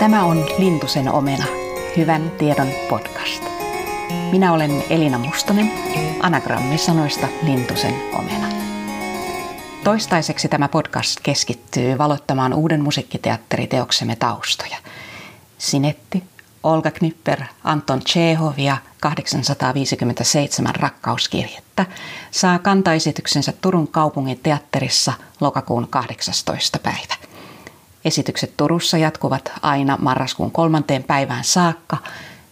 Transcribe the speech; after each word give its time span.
Tämä 0.00 0.24
on 0.24 0.46
Lintusen 0.58 1.12
omena, 1.12 1.44
hyvän 1.96 2.30
tiedon 2.30 2.68
podcast. 2.88 3.44
Minä 4.30 4.52
olen 4.52 4.84
Elina 4.90 5.18
Mustonen, 5.18 5.70
anagrammisanoista 6.20 7.28
Lintusen 7.42 7.94
omena. 8.12 8.46
Toistaiseksi 9.84 10.48
tämä 10.48 10.68
podcast 10.68 11.20
keskittyy 11.22 11.98
valottamaan 11.98 12.54
uuden 12.54 12.82
musiikkiteatteriteoksemme 12.82 14.16
taustoja. 14.16 14.76
Sinetti, 15.58 16.24
Olga 16.62 16.90
Knipper, 16.90 17.42
Anton 17.64 18.00
Chehov 18.00 18.58
ja 18.58 18.76
857 19.00 20.74
rakkauskirjettä 20.74 21.86
saa 22.30 22.58
kantaesityksensä 22.58 23.52
Turun 23.60 23.88
kaupungin 23.88 24.40
teatterissa 24.42 25.12
lokakuun 25.40 25.88
18. 25.90 26.78
päivä. 26.78 27.19
Esitykset 28.04 28.56
Turussa 28.56 28.98
jatkuvat 28.98 29.52
aina 29.62 29.98
marraskuun 30.00 30.50
kolmanteen 30.50 31.02
päivään 31.02 31.44
saakka. 31.44 31.96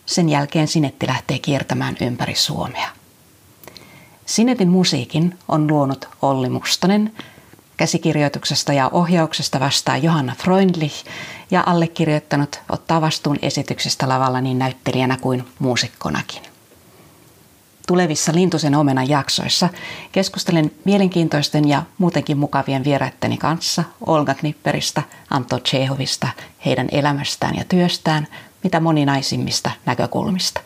Sen 0.07 0.29
jälkeen 0.29 0.69
Sinetti 0.69 1.07
lähtee 1.07 1.39
kiertämään 1.39 1.97
ympäri 2.01 2.35
Suomea. 2.35 2.89
Sinetin 4.27 4.69
musiikin 4.69 5.39
on 5.49 5.67
luonut 5.67 6.09
Olli 6.23 6.49
Mustonen, 6.49 7.13
käsikirjoituksesta 7.77 8.73
ja 8.73 8.89
ohjauksesta 8.93 9.61
vastaa 9.61 9.97
Johanna 9.97 10.35
Freundlich 10.39 11.05
ja 11.51 11.63
allekirjoittanut 11.67 12.61
ottaa 12.69 13.01
vastuun 13.01 13.39
esityksestä 13.43 14.09
lavalla 14.09 14.41
niin 14.41 14.59
näyttelijänä 14.59 15.17
kuin 15.21 15.45
muusikkonakin. 15.59 16.43
Tulevissa 17.89 18.33
Lintusen 18.35 18.75
omenan 18.75 19.09
jaksoissa 19.09 19.69
keskustelen 20.13 20.71
mielenkiintoisten 20.85 21.69
ja 21.69 21.83
muutenkin 21.99 22.39
mukavien 22.39 22.85
vieraitteni 22.85 23.39
kanssa 23.39 23.85
Olga 24.07 24.35
Knipperistä, 24.35 25.03
Anto 25.31 25.59
Chehovista, 25.59 26.29
heidän 26.65 26.89
elämästään 26.93 27.57
ja 27.57 27.65
työstään, 27.69 28.27
mitä 28.63 28.81
moninaisimmista 28.81 29.71
näkökulmista. 29.87 30.61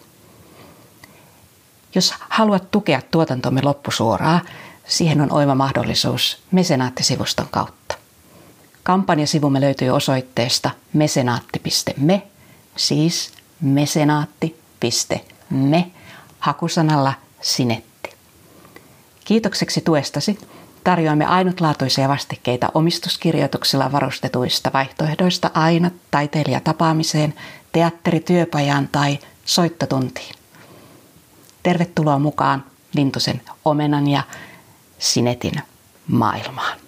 Jos 1.95 2.14
haluat 2.29 2.70
tukea 2.70 3.03
tuotantomme 3.11 3.62
loppusuoraa, 3.62 4.41
siihen 4.86 5.20
on 5.20 5.33
oiva 5.33 5.55
mahdollisuus 5.55 6.42
mesenaattisivuston 6.51 7.48
kautta. 7.51 7.95
Kampanjasivumme 8.83 9.61
löytyy 9.61 9.91
osoitteesta 9.91 10.70
mesenaatti.me, 10.92 12.23
siis 12.77 13.33
mesenaatti.me 13.61 15.91
hakusanalla 16.43 17.15
sinetti. 17.41 18.11
Kiitokseksi 19.25 19.81
tuestasi 19.81 20.39
tarjoamme 20.85 21.27
ainutlaatuisia 21.27 22.09
vastikkeita 22.09 22.69
omistuskirjoituksilla 22.75 23.93
varustetuista 23.93 24.70
vaihtoehdoista 24.75 25.51
aina 25.55 25.91
taiteilijatapaamiseen, 26.11 27.35
teatterityöpajaan 27.73 28.89
tai 28.93 29.19
soittotuntiin. 29.45 30.35
Tervetuloa 31.63 32.19
mukaan 32.19 32.65
Lintusen 32.95 33.43
omenan 33.65 34.09
ja 34.09 34.23
sinetin 34.98 35.55
maailmaan. 36.09 36.79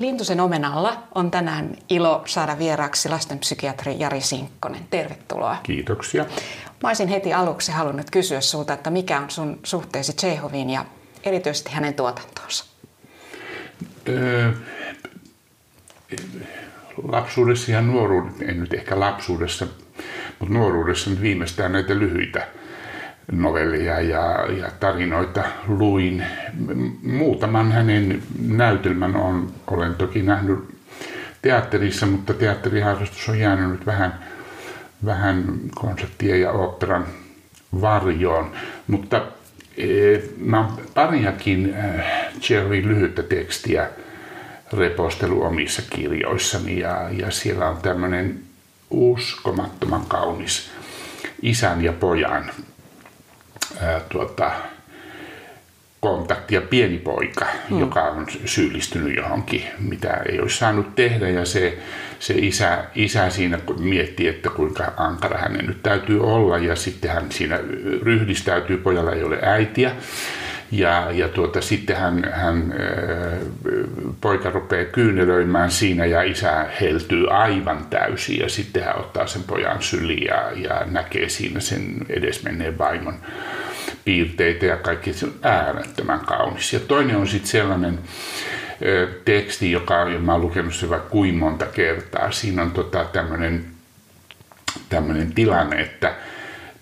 Lintusen 0.00 0.40
omenalla 0.40 1.02
on 1.14 1.30
tänään 1.30 1.76
ilo 1.88 2.22
saada 2.26 2.58
vieraaksi 2.58 3.08
lastenpsykiatri 3.08 3.96
Jari 3.98 4.20
Sinkkonen. 4.20 4.86
Tervetuloa. 4.90 5.56
Kiitoksia. 5.62 6.26
Mä 6.82 6.88
olisin 6.88 7.08
heti 7.08 7.34
aluksi 7.34 7.72
halunnut 7.72 8.10
kysyä 8.10 8.40
sulta, 8.40 8.72
että 8.72 8.90
mikä 8.90 9.20
on 9.20 9.30
sun 9.30 9.58
suhteesi 9.62 10.12
Tsehoviin 10.12 10.70
ja 10.70 10.84
erityisesti 11.24 11.70
hänen 11.72 11.94
tuotantoonsa? 11.94 12.64
Öö, 14.08 14.52
lapsuudessa 17.02 17.72
ja 17.72 17.82
nuoruudessa, 17.82 18.44
en 18.44 18.60
nyt 18.60 18.74
ehkä 18.74 19.00
lapsuudessa, 19.00 19.66
mutta 20.38 20.54
nuoruudessa 20.54 21.10
nyt 21.10 21.22
viimeistään 21.22 21.72
näitä 21.72 21.98
lyhyitä 21.98 22.46
novelleja 23.32 24.00
ja, 24.00 24.46
ja 24.58 24.70
tarinoita 24.80 25.44
luin. 25.66 26.26
Muutaman 27.02 27.72
hänen 27.72 28.22
näytelmän 28.48 29.16
on, 29.16 29.52
olen 29.66 29.94
toki 29.94 30.22
nähnyt 30.22 30.58
teatterissa, 31.42 32.06
mutta 32.06 32.34
teatteriharrastus 32.34 33.28
on 33.28 33.38
jäänyt 33.38 33.70
nyt 33.70 33.86
vähän– 33.86 34.18
vähän 35.04 35.44
konserttien 35.74 36.40
ja 36.40 36.52
operan 36.52 37.06
varjoon. 37.80 38.52
Mutta 38.86 39.26
e, 39.76 39.86
mä 40.38 40.58
oon 40.58 40.80
pariakin 40.94 41.74
Cherry 42.40 42.88
lyhyttä 42.88 43.22
tekstiä 43.22 43.88
repostelu 44.72 45.42
omissa 45.42 45.82
kirjoissani 45.90 46.80
ja, 46.80 47.08
ja 47.10 47.30
siellä 47.30 47.68
on 47.68 47.76
tämmöinen 47.76 48.40
uskomattoman 48.90 50.06
kaunis 50.08 50.70
isän 51.42 51.84
ja 51.84 51.92
pojan 51.92 52.50
ää, 53.80 54.00
tuota, 54.08 54.50
kontakti 56.00 56.54
ja 56.54 56.60
pieni 56.60 56.98
poika, 56.98 57.46
mm. 57.70 57.80
joka 57.80 58.02
on 58.02 58.26
syyllistynyt 58.44 59.16
johonkin, 59.16 59.62
mitä 59.78 60.22
ei 60.28 60.40
olisi 60.40 60.58
saanut 60.58 60.94
tehdä 60.94 61.28
ja 61.28 61.44
se, 61.44 61.78
se 62.18 62.34
isä, 62.36 62.84
isä 62.94 63.30
siinä 63.30 63.58
miettii, 63.78 64.28
että 64.28 64.50
kuinka 64.50 64.92
ankara 64.96 65.38
hänen 65.38 65.66
nyt 65.66 65.82
täytyy 65.82 66.20
olla 66.24 66.58
ja 66.58 66.76
sitten 66.76 67.10
hän 67.10 67.32
siinä 67.32 67.58
ryhdistäytyy, 68.02 68.76
pojalla 68.76 69.12
ei 69.12 69.22
ole 69.22 69.38
äitiä. 69.42 69.92
Ja, 70.72 71.10
ja 71.12 71.28
tuota, 71.28 71.60
sitten 71.60 71.96
hän, 71.96 72.32
hän, 72.32 72.74
poika 74.20 74.50
rupeaa 74.50 74.84
kyynelöimään 74.84 75.70
siinä 75.70 76.04
ja 76.04 76.22
isä 76.22 76.66
heltyy 76.80 77.30
aivan 77.30 77.86
täysin 77.90 78.38
ja 78.38 78.48
sitten 78.48 78.84
hän 78.84 78.98
ottaa 78.98 79.26
sen 79.26 79.42
pojan 79.42 79.82
syliin 79.82 80.24
ja, 80.24 80.50
ja 80.54 80.82
näkee 80.86 81.28
siinä 81.28 81.60
sen 81.60 81.96
edesmenneen 82.08 82.78
vaimon 82.78 83.14
piirteitä 84.04 84.66
ja 84.66 84.76
kaikki 84.76 85.12
se 85.12 85.26
on 85.26 85.34
äärettömän 85.42 86.20
kaunis. 86.20 86.72
Ja 86.72 86.80
toinen 86.80 87.16
on 87.16 87.26
sitten 87.26 87.50
sellainen 87.50 87.98
teksti, 89.24 89.72
joka 89.72 90.04
mä 90.18 90.32
oon 90.32 90.40
lukenut 90.40 90.74
se 90.74 90.90
vaikka 90.90 91.08
kuin 91.08 91.34
monta 91.34 91.66
kertaa. 91.66 92.32
Siinä 92.32 92.62
on 92.62 92.70
tota 92.70 93.04
tämmöinen 93.04 93.64
tämmöinen 94.88 95.32
tilanne, 95.32 95.80
että 95.80 96.14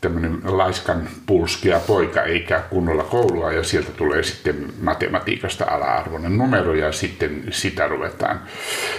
tämmöinen 0.00 0.40
laiskan 0.44 1.08
pulskea 1.26 1.80
poika 1.80 2.22
ei 2.22 2.40
käy 2.40 2.60
kunnolla 2.70 3.02
koulua 3.02 3.52
ja 3.52 3.64
sieltä 3.64 3.92
tulee 3.92 4.22
sitten 4.22 4.66
matematiikasta 4.80 5.64
ala-arvoinen 5.64 6.38
numero 6.38 6.74
ja 6.74 6.92
sitten 6.92 7.44
sitä 7.50 7.88
ruvetaan 7.88 8.40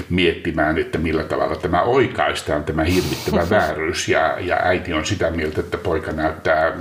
miettimään, 0.09 0.77
että 0.77 0.97
millä 0.97 1.23
tavalla 1.23 1.55
tämä 1.55 1.81
oikaistaan, 1.81 2.63
tämä 2.63 2.83
hirvittävä 2.83 3.49
vääryys 3.57 4.07
ja, 4.09 4.37
ja 4.39 4.57
äiti 4.63 4.93
on 4.93 5.05
sitä 5.05 5.31
mieltä, 5.31 5.61
että 5.61 5.77
poika 5.77 6.11
näyttää 6.11 6.73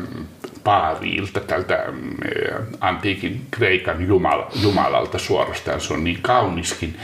Paaviilta, 0.66 1.40
tältä 1.40 1.84
mm, 1.92 2.16
antiikin 2.80 3.46
Kreikan 3.50 4.06
jumal, 4.06 4.44
jumalalta 4.62 5.18
suorastaan. 5.18 5.80
Se 5.80 5.92
on 5.92 6.04
niin 6.04 6.18
kauniskin. 6.22 6.96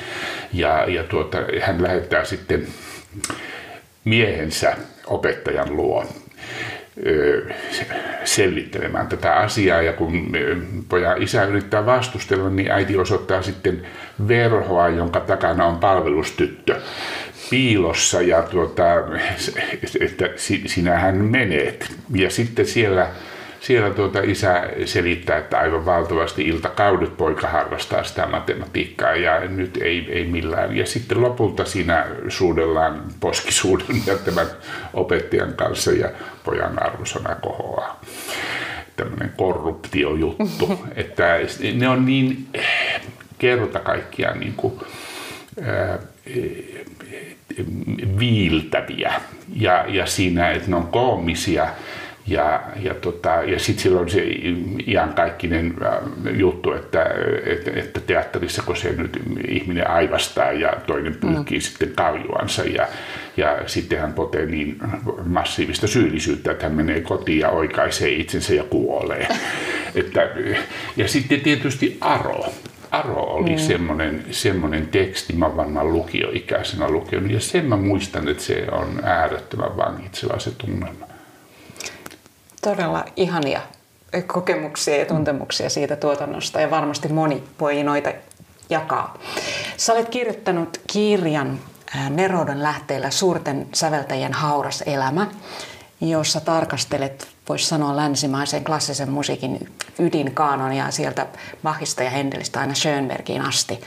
Ja, 0.53 0.85
ja 0.91 1.05
tuota, 1.05 1.39
hän 1.61 1.83
lähettää 1.83 2.25
sitten 2.25 2.67
miehensä 4.05 4.77
opettajan 5.07 5.77
luo 5.77 6.07
selvittelemään 8.25 9.07
tätä 9.07 9.35
asiaa 9.35 9.83
ja 9.83 9.93
kun 9.93 10.33
pojan 10.89 11.23
isä 11.23 11.45
yrittää 11.45 11.87
vastustella, 11.87 12.51
niin 12.51 12.71
äiti 12.71 12.97
osoittaa 12.97 13.43
sitten 13.43 13.87
verhoa, 14.29 14.89
jonka 14.89 15.21
takana 15.21 15.67
on 15.67 15.79
palvelustyttö 15.79 16.81
piilossa 17.51 18.23
ja 18.23 18.43
tuota, 18.43 18.83
että 20.01 20.25
sinähän 20.67 21.17
menet. 21.17 21.93
Ja 22.15 22.31
sitten 22.31 22.67
siellä 22.67 23.07
siellä 23.63 23.91
tuota 23.91 24.21
isä 24.21 24.63
selittää, 24.85 25.39
että 25.39 25.59
aivan 25.59 25.87
valtavasti 25.87 26.43
iltakaudet 26.43 27.17
poika 27.17 27.49
harrastaa 27.49 28.05
sitä 28.05 28.27
matematiikkaa 28.27 29.15
ja 29.15 29.41
nyt 29.41 29.77
ei, 29.77 30.07
ei 30.09 30.25
millään. 30.25 30.77
Ja 30.77 30.87
sitten 30.87 31.23
lopulta 31.23 31.65
siinä 31.65 32.07
suudellaan 32.29 33.03
poskisuudelmia 33.21 34.19
tämän 34.25 34.47
opettajan 34.95 35.55
kanssa 35.55 35.93
ja 35.93 36.09
pojan 36.45 36.83
arvosana 36.83 37.35
kohoaa. 37.35 38.01
Tämmöinen 38.97 39.33
korruptiojuttu. 39.37 40.79
että 40.97 41.39
ne 41.75 41.89
on 41.89 42.07
niin 42.07 42.47
kerta 43.39 43.79
kaikkiaan 43.79 44.41
niin 44.41 44.55
kuin, 44.57 44.75
ää, 45.63 45.99
viiltäviä 48.19 49.13
ja, 49.57 49.85
ja 49.89 50.07
siinä, 50.07 50.51
että 50.51 50.71
ne 50.71 50.77
on 50.77 50.87
koomisia 50.87 51.69
ja, 52.27 52.63
ja, 52.83 52.95
tota, 52.95 53.31
ja 53.31 53.59
sitten 53.59 53.83
silloin 53.83 54.11
se 54.11 54.23
iankaikkinen 54.87 55.75
äh, 55.83 56.39
juttu, 56.39 56.73
että, 56.73 57.07
että, 57.47 57.71
että 57.75 58.01
teatterissa 58.01 58.63
kun 58.63 58.77
se 58.77 58.93
nyt 58.93 59.21
ihminen 59.49 59.91
aivastaa 59.91 60.53
ja 60.53 60.73
toinen 60.87 61.15
pyyhkii 61.15 61.59
mm. 61.59 61.63
sitten 61.63 61.93
kaljuansa 61.97 62.63
ja, 62.65 62.87
ja 63.37 63.59
sitten 63.67 64.01
hän 64.01 64.13
potee 64.13 64.47
niin 64.47 64.79
massiivista 65.27 65.87
syyllisyyttä, 65.87 66.51
että 66.53 66.67
hän 66.67 66.75
menee 66.75 67.01
kotiin 67.01 67.39
ja 67.39 67.49
oikaisee 67.49 68.11
itsensä 68.11 68.55
ja 68.55 68.65
kuolee. 68.65 69.29
että, 69.95 70.29
ja 70.97 71.09
sitten 71.09 71.41
tietysti 71.41 71.99
Aro. 72.01 72.45
Aro 72.91 73.23
oli 73.23 73.51
mm. 73.51 73.59
semmoinen, 73.59 74.25
semmoinen 74.31 74.87
teksti, 74.87 75.33
mä 75.33 75.57
varmaan 75.57 75.93
lukioikäisenä 75.93 76.89
lukenut, 76.89 77.31
ja 77.31 77.41
sen 77.41 77.65
mä 77.65 77.77
muistan, 77.77 78.29
että 78.29 78.43
se 78.43 78.67
on 78.73 79.01
äärettömän 79.03 79.77
vangitseva 79.77 80.39
se 80.39 80.51
tunnelma. 80.51 81.12
Todella 82.65 83.05
ihania 83.17 83.61
kokemuksia 84.27 84.97
ja 84.97 85.07
tuntemuksia 85.07 85.71
siitä 85.71 85.97
tuotannosta, 85.97 86.61
ja 86.61 86.71
varmasti 86.71 87.09
moni 87.09 87.45
voi 87.61 87.83
noita 87.83 88.13
jakaa. 88.71 89.19
Sä 89.77 89.93
olet 89.93 90.09
kirjoittanut 90.09 90.81
kirjan 90.93 91.61
Nerodon 92.11 92.63
lähteellä 92.63 93.11
suurten 93.11 93.69
säveltäjien 93.75 94.33
hauras 94.33 94.83
elämä, 94.87 95.27
jossa 96.01 96.41
tarkastelet, 96.41 97.29
voisi 97.49 97.67
sanoa 97.67 97.97
länsimaisen 97.97 98.65
klassisen 98.65 99.11
musiikin 99.11 99.73
ydinkaanonia 99.99 100.91
sieltä 100.91 101.27
Bachista 101.63 102.03
ja 102.03 102.11
Hendelistä 102.11 102.61
aina 102.61 102.75
Schönbergiin 102.75 103.43
asti. 103.43 103.81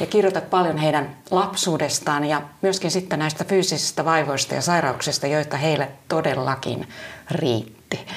Ja 0.00 0.06
kirjoitat 0.06 0.50
paljon 0.50 0.78
heidän 0.78 1.16
lapsuudestaan 1.30 2.24
ja 2.24 2.42
myöskin 2.62 2.90
sitten 2.90 3.18
näistä 3.18 3.44
fyysisistä 3.44 4.04
vaivoista 4.04 4.54
ja 4.54 4.60
sairauksista, 4.60 5.26
joita 5.26 5.56
heille 5.56 5.88
todellakin 6.08 6.88
riitti. 7.96 8.14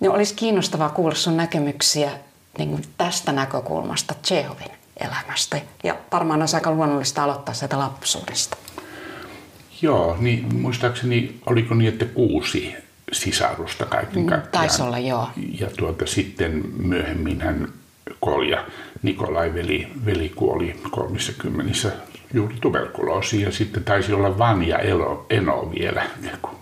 Niin 0.00 0.10
olisi 0.10 0.34
kiinnostavaa 0.34 0.88
kuulla 0.88 1.14
sun 1.14 1.36
näkemyksiä 1.36 2.10
niin 2.58 2.70
kuin 2.70 2.82
tästä 2.98 3.32
näkökulmasta 3.32 4.14
Chehovin 4.24 4.70
elämästä. 5.00 5.60
Ja 5.84 5.96
varmaan 6.12 6.40
olisi 6.40 6.56
aika 6.56 6.70
luonnollista 6.70 7.24
aloittaa 7.24 7.54
sieltä 7.54 7.78
lapsuudesta. 7.78 8.56
Joo, 9.82 10.16
niin 10.20 10.54
muistaakseni 10.54 11.40
oliko 11.46 11.74
niin, 11.74 11.88
että 11.88 12.04
kuusi 12.04 12.74
sisarusta 13.12 13.86
kaiken 13.86 14.22
mm, 14.22 14.26
kaikkiaan. 14.26 14.52
Taisi 14.68 14.82
olla, 14.82 14.98
joo. 14.98 15.28
Ja 15.60 15.66
tuota, 15.76 16.06
sitten 16.06 16.62
myöhemmin 16.76 17.40
hän 17.40 17.68
Kolja, 18.20 18.66
Nikolai 19.02 19.54
veli, 19.54 19.88
veli 20.04 20.28
kuoli 20.28 20.80
kolmissa 20.90 21.32
juuri 22.34 22.54
tuberkuloosiin 22.60 23.42
ja 23.42 23.52
sitten 23.52 23.84
taisi 23.84 24.12
olla 24.12 24.38
Vanja 24.38 24.78
Elo, 24.78 25.26
Eno 25.30 25.72
vielä, 25.78 26.02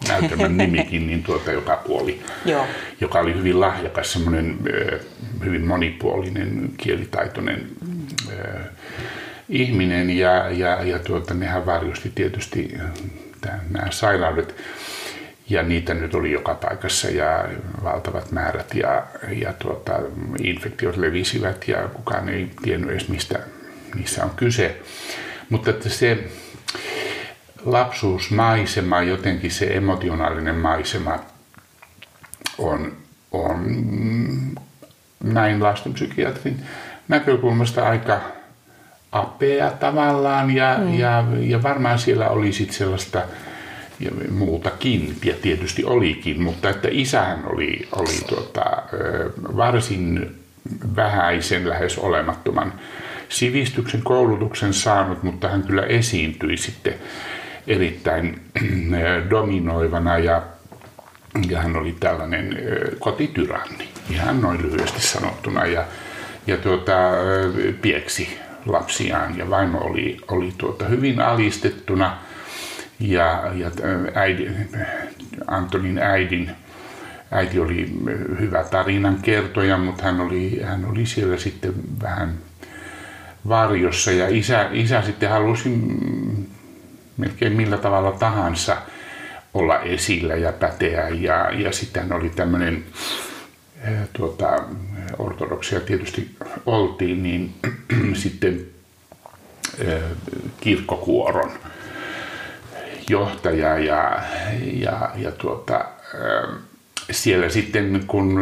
näytelmän 0.08 0.56
nimikin, 0.66 1.06
niin 1.06 1.22
tuota, 1.22 1.52
joka 1.52 1.76
kuoli, 1.76 2.22
Joo. 2.44 2.66
joka 3.00 3.18
oli 3.18 3.34
hyvin 3.34 3.60
lahjakas, 3.60 4.12
semmoinen 4.12 4.58
hyvin 5.44 5.66
monipuolinen, 5.66 6.70
kielitaitoinen 6.76 7.66
ihminen 9.48 10.10
ja, 10.10 10.50
ja, 10.50 10.82
ja 10.82 10.98
tuota, 10.98 11.34
nehän 11.34 11.66
varjosti 11.66 12.12
tietysti 12.14 12.78
nämä 13.70 13.90
sairaudet 13.90 14.54
ja 15.50 15.62
niitä 15.62 15.94
nyt 15.94 16.14
oli 16.14 16.32
joka 16.32 16.54
paikassa 16.54 17.10
ja 17.10 17.44
valtavat 17.84 18.32
määrät 18.32 18.74
ja, 18.74 19.06
ja 19.30 19.52
tuota, 19.52 19.92
infektiot 20.42 20.96
levisivät 20.96 21.68
ja 21.68 21.88
kukaan 21.88 22.28
ei 22.28 22.50
tiennyt 22.62 22.90
edes 22.90 23.08
mistä 23.08 23.38
niissä 23.94 24.24
on 24.24 24.30
kyse. 24.36 24.80
Mutta 25.50 25.70
että 25.70 25.88
se 25.88 26.24
lapsuusmaisema, 27.64 29.02
jotenkin 29.02 29.50
se 29.50 29.66
emotionaalinen 29.66 30.54
maisema 30.54 31.18
on, 32.58 32.92
on 33.32 33.64
näin 35.24 35.62
lastenpsykiatrin 35.62 36.60
näkökulmasta 37.08 37.88
aika 37.88 38.20
apea 39.12 39.70
tavallaan 39.70 40.50
ja, 40.50 40.76
mm. 40.78 40.98
ja, 40.98 41.24
ja 41.40 41.62
varmaan 41.62 41.98
siellä 41.98 42.28
oli 42.28 42.52
sitten 42.52 42.76
sellaista 42.76 43.22
ja 44.00 44.10
muutakin, 44.30 45.16
ja 45.24 45.34
tietysti 45.42 45.84
olikin, 45.84 46.42
mutta 46.42 46.70
että 46.70 46.88
isähän 46.90 47.42
oli, 47.46 47.88
oli 47.92 48.20
tuota, 48.28 48.64
varsin 49.56 50.36
vähäisen, 50.96 51.68
lähes 51.68 51.98
olemattoman 51.98 52.72
sivistyksen, 53.28 54.02
koulutuksen 54.02 54.74
saanut, 54.74 55.22
mutta 55.22 55.48
hän 55.48 55.62
kyllä 55.62 55.82
esiintyi 55.82 56.56
sitten 56.56 56.94
erittäin 57.66 58.40
dominoivana 59.30 60.18
ja, 60.18 60.42
ja 61.48 61.62
hän 61.62 61.76
oli 61.76 61.96
tällainen 62.00 62.58
kotityranni, 62.98 63.88
ihan 64.10 64.40
noin 64.40 64.62
lyhyesti 64.62 65.00
sanottuna, 65.00 65.66
ja, 65.66 65.84
ja 66.46 66.56
tuota, 66.56 66.92
pieksi 67.82 68.38
lapsiaan 68.66 69.38
ja 69.38 69.50
vaimo 69.50 69.78
oli, 69.78 70.16
oli 70.28 70.52
tuota 70.58 70.84
hyvin 70.84 71.20
alistettuna 71.20 72.18
ja, 73.00 73.42
ja 73.54 73.70
äidin, 74.14 74.68
Antonin 75.46 75.98
äidin 75.98 76.50
äiti 77.34 77.60
oli 77.60 77.92
hyvä 78.40 78.64
tarinan 78.64 79.18
kertoja, 79.22 79.78
mutta 79.78 80.02
hän 80.02 80.20
oli, 80.20 80.60
hän 80.62 80.84
oli 80.84 81.06
siellä 81.06 81.38
sitten 81.38 81.74
vähän 82.02 82.34
varjossa 83.48 84.12
ja 84.12 84.28
isä, 84.28 84.68
isä 84.72 85.02
sitten 85.02 85.30
halusi 85.30 85.68
melkein 87.16 87.52
millä 87.52 87.78
tavalla 87.78 88.12
tahansa 88.12 88.76
olla 89.54 89.80
esillä 89.80 90.34
ja 90.34 90.52
päteä 90.52 91.08
ja, 91.08 91.50
ja 91.50 91.72
sitten 91.72 92.12
oli 92.12 92.28
tämmöinen 92.28 92.84
tuota, 94.12 94.64
ortodoksia 95.18 95.80
tietysti 95.80 96.36
oltiin, 96.66 97.22
niin 97.22 97.54
sitten 98.22 98.66
kirkkokuoron 100.60 101.52
johtaja 103.08 103.78
ja, 103.78 104.22
ja, 104.72 105.10
ja 105.16 105.32
tuota, 105.32 105.84
siellä 107.10 107.48
sitten 107.48 108.04
kun 108.06 108.38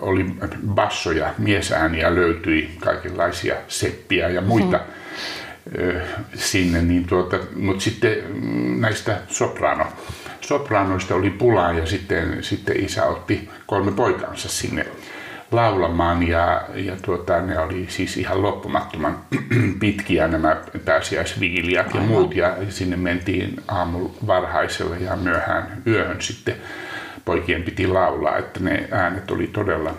oli 0.00 0.26
bassoja, 0.66 1.34
miesääniä 1.38 2.14
löytyi 2.14 2.70
kaikenlaisia 2.80 3.54
seppiä 3.68 4.28
ja 4.28 4.40
muita 4.40 4.76
mm. 4.78 6.00
sinne, 6.34 6.82
niin 6.82 7.06
tuota, 7.06 7.38
mutta 7.56 7.84
sitten 7.84 8.18
näistä 8.80 9.18
soprano, 9.28 9.86
sopranoista 10.40 11.14
oli 11.14 11.30
pulaa 11.30 11.72
ja 11.72 11.86
sitten, 11.86 12.44
sitten 12.44 12.84
isä 12.84 13.04
otti 13.04 13.48
kolme 13.66 13.92
poikaansa 13.92 14.48
sinne 14.48 14.86
laulamaan 15.52 16.28
ja, 16.28 16.62
ja 16.74 16.96
tuota, 17.02 17.40
ne 17.40 17.58
oli 17.58 17.86
siis 17.88 18.16
ihan 18.16 18.42
loppumattoman 18.42 19.18
pitkiä 19.80 20.28
nämä 20.28 20.56
pääsiäisviiliat 20.84 21.94
ja 21.94 22.00
muut 22.00 22.36
ja 22.36 22.56
sinne 22.68 22.96
mentiin 22.96 23.56
aamu 23.68 24.10
varhaisella 24.26 24.96
ja 24.96 25.16
myöhään 25.16 25.82
yöhön 25.86 26.22
sitten 26.22 26.56
poikien 27.24 27.62
piti 27.62 27.86
laulaa, 27.86 28.38
että 28.38 28.60
ne 28.60 28.88
äänet 28.90 29.30
oli 29.30 29.46
todella, 29.46 29.94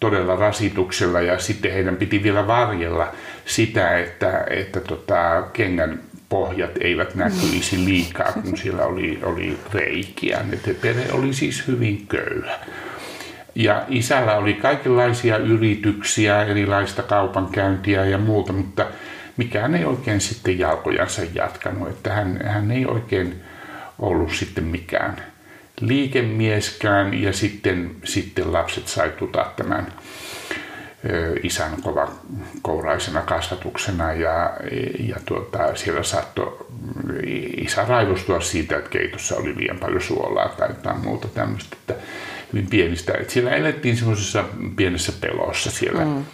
todella 0.00 0.36
rasituksella 0.36 1.20
ja 1.20 1.38
sitten 1.38 1.72
heidän 1.72 1.96
piti 1.96 2.22
vielä 2.22 2.46
varjella 2.46 3.12
sitä, 3.44 3.98
että, 3.98 4.44
että 4.50 4.80
tota, 4.80 5.42
kengän 5.52 6.00
pohjat 6.28 6.70
eivät 6.80 7.14
näkyisi 7.14 7.84
liikaa, 7.84 8.32
kun 8.32 8.56
siellä 8.56 8.84
oli, 8.84 9.18
oli 9.22 9.58
reikiä. 9.74 10.40
Ne 10.50 10.74
perhe 10.80 11.12
oli 11.12 11.32
siis 11.32 11.66
hyvin 11.66 12.06
köyhä. 12.06 12.58
Ja 13.54 13.84
isällä 13.88 14.36
oli 14.36 14.54
kaikenlaisia 14.54 15.36
yrityksiä, 15.36 16.42
erilaista 16.42 17.02
kaupankäyntiä 17.02 18.04
ja 18.04 18.18
muuta, 18.18 18.52
mutta 18.52 18.86
mikään 19.36 19.74
ei 19.74 19.84
oikein 19.84 20.20
sitten 20.20 20.58
jalkojansa 20.58 21.22
jatkanut. 21.34 21.88
Että 21.88 22.12
hän, 22.12 22.40
hän 22.44 22.70
ei 22.70 22.86
oikein 22.86 23.42
ollut 23.98 24.32
sitten 24.32 24.64
mikään 24.64 25.16
liikemieskään 25.80 27.22
ja 27.22 27.32
sitten, 27.32 27.96
sitten 28.04 28.52
lapset 28.52 28.88
sai 28.88 29.10
tuta 29.18 29.52
tämän 29.56 29.86
isän 31.42 31.82
kova 31.82 32.12
kouraisena 32.62 33.22
kasvatuksena 33.22 34.12
ja, 34.12 34.56
ja 34.98 35.16
tuota, 35.26 35.76
siellä 35.76 36.02
saattoi 36.02 36.66
isä 37.56 37.84
raivostua 37.84 38.40
siitä, 38.40 38.76
että 38.76 38.90
keitossa 38.90 39.36
oli 39.36 39.56
liian 39.56 39.78
paljon 39.78 40.02
suolaa 40.02 40.48
tai 40.48 40.68
jotain 40.68 41.00
muuta 41.00 41.28
tämmöistä. 41.28 41.76
Että 41.80 41.94
hyvin 42.52 42.66
pienistä. 42.70 43.12
Et 43.20 43.30
siellä 43.30 43.50
elettiin 43.50 43.96
semmoisessa 43.96 44.44
pienessä 44.76 45.12
pelossa 45.20 45.70
siellä, 45.70 46.04
mm. 46.04 46.24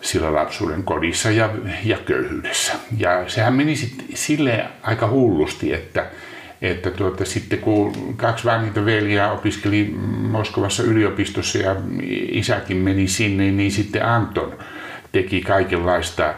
siellä 0.00 0.34
lapsuuden 0.34 0.82
kodissa 0.82 1.30
ja, 1.30 1.50
ja 1.84 1.98
köyhyydessä. 1.98 2.72
Ja 2.98 3.28
sehän 3.28 3.54
meni 3.54 3.76
sitten 3.76 4.06
sille 4.14 4.64
aika 4.82 5.08
hullusti, 5.08 5.74
että, 5.74 6.06
että 6.62 6.90
tuota, 6.90 7.24
sitten 7.24 7.58
kun 7.58 8.14
kaksi 8.16 8.44
vanhinta 8.44 8.84
veljeä 8.84 9.32
opiskeli 9.32 9.94
Moskovassa 10.30 10.82
yliopistossa 10.82 11.58
ja 11.58 11.76
isäkin 12.30 12.76
meni 12.76 13.08
sinne, 13.08 13.50
niin 13.50 13.72
sitten 13.72 14.04
Anton 14.04 14.58
teki 15.12 15.40
kaikenlaista 15.40 16.34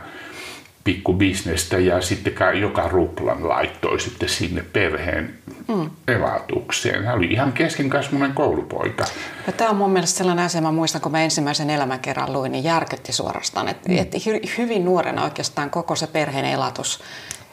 pikkubisnestä 0.85 1.79
ja 1.79 2.00
sitten 2.00 2.35
joka 2.61 2.89
ruplan 2.89 3.49
laittoi 3.49 4.00
sitten 4.00 4.29
sinne 4.29 4.65
perheen 4.73 5.35
mm. 5.69 5.91
elatukseen. 6.09 7.05
Hän 7.05 7.17
oli 7.17 7.27
ihan 7.27 7.53
keskenkasvuinen 7.53 8.35
koulupoika. 8.35 9.05
Ja 9.47 9.53
tämä 9.53 9.71
on 9.71 9.77
mun 9.77 9.91
mielestä 9.91 10.19
sellainen 10.19 10.45
asia, 10.45 10.61
mä 10.61 10.73
muistan, 10.73 11.00
kun 11.00 11.12
mä 11.12 11.23
ensimmäisen 11.23 11.71
elämän 11.71 12.00
kerran 12.00 12.33
luin, 12.33 12.53
niin 12.53 12.65
järkytti 12.65 13.12
suorastaan. 13.12 13.69
Että 13.69 13.89
mm. 13.89 13.99
et 13.99 14.15
hyvin 14.59 14.85
nuorena 14.85 15.25
oikeastaan 15.25 15.71
koko 15.71 15.97
se 15.97 16.07
perheen 16.07 16.45
elatus 16.45 17.00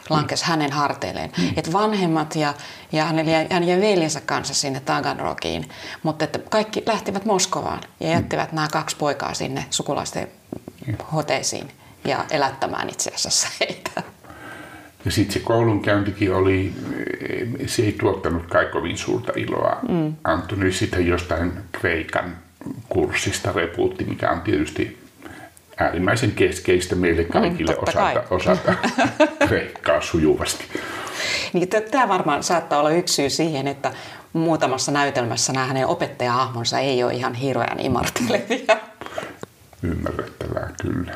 lankesi 0.10 0.44
mm. 0.44 0.48
hänen 0.48 0.72
harteilleen. 0.72 1.32
Mm. 1.38 1.50
Että 1.56 1.74
vanhemmat 1.74 2.36
ja, 2.36 2.54
ja 2.92 3.06
hänen, 3.06 3.26
hän 3.52 3.64
jäi 3.64 3.82
veljensä 3.82 4.22
kanssa 4.22 4.54
sinne 4.54 4.80
Taganrogiin, 4.80 5.70
mutta 6.04 6.26
että 6.26 6.40
kaikki 6.50 6.84
lähtivät 6.86 7.26
Moskovaan 7.26 7.80
ja 8.00 8.10
jättivät 8.10 8.52
mm. 8.52 8.56
nämä 8.56 8.68
kaksi 8.72 8.96
poikaa 8.96 9.34
sinne 9.34 9.66
sukulaisten 9.70 10.28
hoteisiin 11.14 11.72
ja 12.06 12.26
elättämään 12.32 12.90
itse 12.90 13.12
asiassa 13.16 13.48
heitä. 13.60 14.04
Ja 15.06 15.12
sitten 15.12 15.34
se 15.34 15.40
koulunkäyntikin 15.40 16.34
oli, 16.34 16.74
se 17.66 17.82
ei 17.82 17.96
tuottanut 18.00 18.48
kai 18.48 18.66
kovin 18.66 18.98
suurta 18.98 19.32
iloa. 19.36 19.80
Mm. 19.90 20.16
Antoni 20.24 20.72
sitten 20.72 21.08
jostain 21.08 21.54
Kreikan 21.72 22.38
kurssista 22.90 23.52
repuutti, 23.52 24.04
mikä 24.04 24.32
on 24.32 24.42
tietysti 24.42 25.07
äärimmäisen 25.78 26.32
keskeistä 26.32 26.96
meille 26.96 27.22
mm, 27.24 27.30
kaikille 27.30 27.72
mm, 27.72 27.84
osata, 27.88 28.24
osata 28.30 28.74
kreikkaa 29.48 30.02
sujuvasti. 30.02 30.64
Niin, 31.54 31.70
Tämä 31.92 32.08
varmaan 32.08 32.44
saattaa 32.44 32.80
olla 32.80 32.90
yksi 32.90 33.14
syy 33.14 33.30
siihen, 33.30 33.68
että 33.68 33.92
muutamassa 34.34 34.92
näytelmässä 34.92 35.54
nämä 35.54 35.66
hänen 35.66 35.88
opettaja 35.88 36.50
ei 36.82 37.04
ole 37.04 37.14
ihan 37.14 37.34
hirveän 37.34 37.80
imartelevia. 37.80 38.78
Ymmärrettävää, 39.84 40.70
kyllä. 40.82 41.16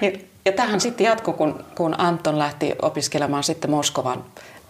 Ja, 0.00 0.12
ja 0.44 0.52
tähän 0.52 0.80
sitten 0.80 1.04
jatkui, 1.04 1.34
kun, 1.34 1.64
kun 1.74 2.00
Anton 2.00 2.38
lähti 2.38 2.74
opiskelemaan 2.82 3.44
sitten 3.44 3.70
Moskovan, 3.70 4.24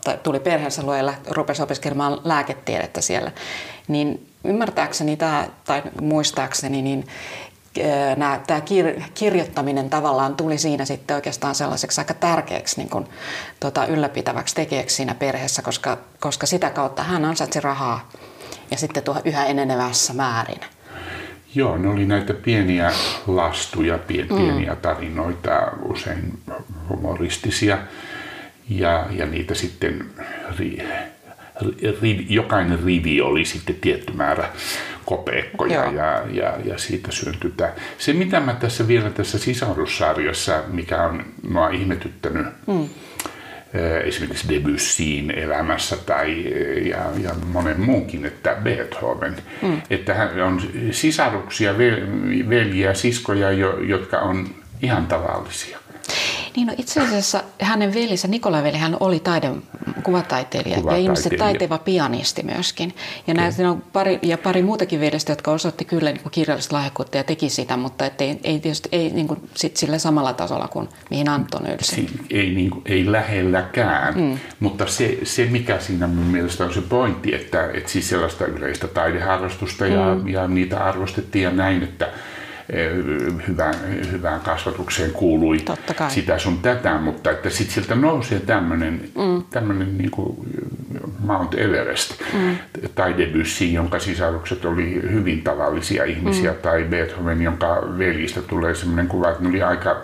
tai 0.04 0.18
tuli 0.22 0.40
perheensä 0.40 0.82
luo 0.82 0.94
ja 0.94 1.14
rupesi 1.30 1.62
opiskelemaan 1.62 2.20
lääketiedettä 2.24 3.00
siellä. 3.00 3.32
Niin 3.88 4.26
ymmärtääkseni 4.44 5.16
tämä, 5.16 5.46
tai 5.64 5.82
muistaakseni, 6.00 6.82
niin 6.82 7.06
tämä 8.46 8.60
kir, 8.60 9.00
kirjoittaminen 9.14 9.90
tavallaan 9.90 10.36
tuli 10.36 10.58
siinä 10.58 10.84
sitten 10.84 11.14
oikeastaan 11.14 11.54
sellaiseksi 11.54 12.00
aika 12.00 12.14
tärkeäksi 12.14 12.76
niin 12.76 12.90
kuin, 12.90 13.06
tota, 13.60 13.86
ylläpitäväksi 13.86 14.54
tekijäksi 14.54 14.96
siinä 14.96 15.14
perheessä, 15.14 15.62
koska, 15.62 15.98
koska 16.20 16.46
sitä 16.46 16.70
kautta 16.70 17.02
hän 17.02 17.24
ansaitsi 17.24 17.60
rahaa 17.60 18.10
ja 18.70 18.76
sitten 18.76 19.02
tuo 19.02 19.16
yhä 19.24 19.46
enenevässä 19.46 20.12
määrin. 20.12 20.60
Joo, 21.54 21.78
ne 21.78 21.88
oli 21.88 22.06
näitä 22.06 22.34
pieniä 22.34 22.92
lastuja, 23.26 23.98
pieniä 23.98 24.72
mm. 24.72 24.80
tarinoita, 24.82 25.72
usein 25.82 26.38
humoristisia 26.88 27.78
ja, 28.68 29.06
ja 29.10 29.26
niitä 29.26 29.54
sitten 29.54 30.10
rivi, 32.02 32.26
jokainen 32.28 32.78
rivi 32.84 33.20
oli 33.20 33.44
sitten 33.44 33.74
tietty 33.74 34.12
määrä 34.12 34.48
kopeekkoja 35.04 35.84
ja, 35.84 36.22
ja, 36.30 36.56
ja, 36.64 36.78
siitä 36.78 37.12
syntyi 37.12 37.52
tämä. 37.56 37.70
Se 37.98 38.12
mitä 38.12 38.40
mä 38.40 38.54
tässä 38.54 38.88
vielä 38.88 39.10
tässä 39.10 39.38
sisarussarjassa, 39.38 40.62
mikä 40.68 41.02
on 41.02 41.24
mua 41.50 41.68
ihmetyttänyt, 41.68 42.46
mm. 42.66 42.88
esimerkiksi 44.04 44.48
Debussyin 44.48 45.30
elämässä 45.30 45.96
tai 45.96 46.44
ja, 46.88 46.98
ja 47.22 47.30
monen 47.52 47.80
muunkin, 47.80 48.26
että 48.26 48.56
Beethoven, 48.62 49.36
mm. 49.62 49.82
että 49.90 50.14
hän 50.14 50.42
on 50.42 50.62
sisaruksia, 50.90 51.78
veljiä, 52.48 52.94
siskoja, 52.94 53.50
jotka 53.86 54.18
on 54.18 54.48
ihan 54.82 55.06
tavallisia. 55.06 55.78
Niin 56.56 56.66
no 56.66 56.74
itse 56.78 57.00
asiassa 57.00 57.42
hänen 57.60 57.94
velinsä, 57.94 58.28
Nikola 58.28 58.62
veli, 58.62 58.78
hän 58.78 58.96
oli 59.00 59.20
taide, 59.20 59.50
kuvataiteilija, 60.02 60.74
kuvataiteilija. 60.74 60.92
ja 60.92 60.96
ilmeisesti 60.96 61.36
taiteva 61.36 61.78
pianisti 61.78 62.42
myöskin. 62.42 62.94
Ja, 63.26 63.32
okay. 63.32 63.44
näitä, 63.44 63.70
on 63.70 63.82
pari, 63.92 64.18
ja 64.22 64.38
pari 64.38 64.62
muutakin 64.62 65.00
veljestä, 65.00 65.32
jotka 65.32 65.50
osoitti 65.50 65.84
kyllä 65.84 66.12
niin 66.12 66.22
kuin 66.22 66.32
kirjallista 66.32 66.76
lahjakkuutta 66.76 67.16
ja 67.16 67.24
teki 67.24 67.48
sitä, 67.48 67.76
mutta 67.76 68.04
ei, 68.04 68.40
ei 68.44 68.60
tietysti 68.60 68.88
ei 68.92 69.10
niin 69.10 69.28
kuin 69.28 69.40
sit 69.54 69.76
sillä 69.76 69.98
samalla 69.98 70.32
tasolla 70.32 70.68
kuin 70.68 70.88
mihin 71.10 71.28
Anton 71.28 71.66
ylsi. 71.66 71.94
Si, 71.94 72.08
ei, 72.30 72.54
niin 72.54 72.70
kuin, 72.70 72.82
ei 72.86 73.12
lähelläkään, 73.12 74.14
mm. 74.14 74.38
mutta 74.60 74.86
se, 74.86 75.18
se 75.22 75.46
mikä 75.46 75.78
siinä 75.78 76.06
mun 76.06 76.26
mielestä 76.26 76.64
on 76.64 76.74
se 76.74 76.80
pointti, 76.80 77.34
että, 77.34 77.70
että 77.74 77.90
siis 77.90 78.08
sellaista 78.08 78.46
yleistä 78.46 78.88
taideharrastusta 78.88 79.84
mm. 79.84 79.90
ja, 79.92 80.16
ja 80.26 80.48
niitä 80.48 80.84
arvostettiin 80.84 81.42
ja 81.42 81.50
näin, 81.50 81.82
että 81.82 82.08
hyvään, 83.48 83.74
hyvään 84.12 84.40
kasvatukseen 84.40 85.10
kuului 85.10 85.58
sitä 86.08 86.38
sun 86.38 86.58
tätä, 86.58 86.98
mutta 86.98 87.30
että 87.30 87.50
sitten 87.50 87.74
sieltä 87.74 87.94
nousee 87.94 88.40
tämmöinen 88.40 89.00
mm. 89.18 89.42
tämmönen 89.50 89.98
niin 89.98 90.10
kuin 90.10 90.36
Mount 91.18 91.54
Everest 91.54 92.22
mm. 92.32 92.56
tai 92.94 93.18
Debussy, 93.18 93.64
jonka 93.64 93.98
sisarukset 93.98 94.64
oli 94.64 94.94
hyvin 94.94 95.42
tavallisia 95.42 96.04
ihmisiä, 96.04 96.52
mm. 96.52 96.58
tai 96.58 96.84
Beethoven, 96.84 97.42
jonka 97.42 97.82
veljistä 97.98 98.42
tulee 98.42 98.74
semmoinen 98.74 99.08
kuva, 99.08 99.30
että 99.30 99.42
ne 99.42 99.48
oli 99.48 99.62
aika 99.62 100.00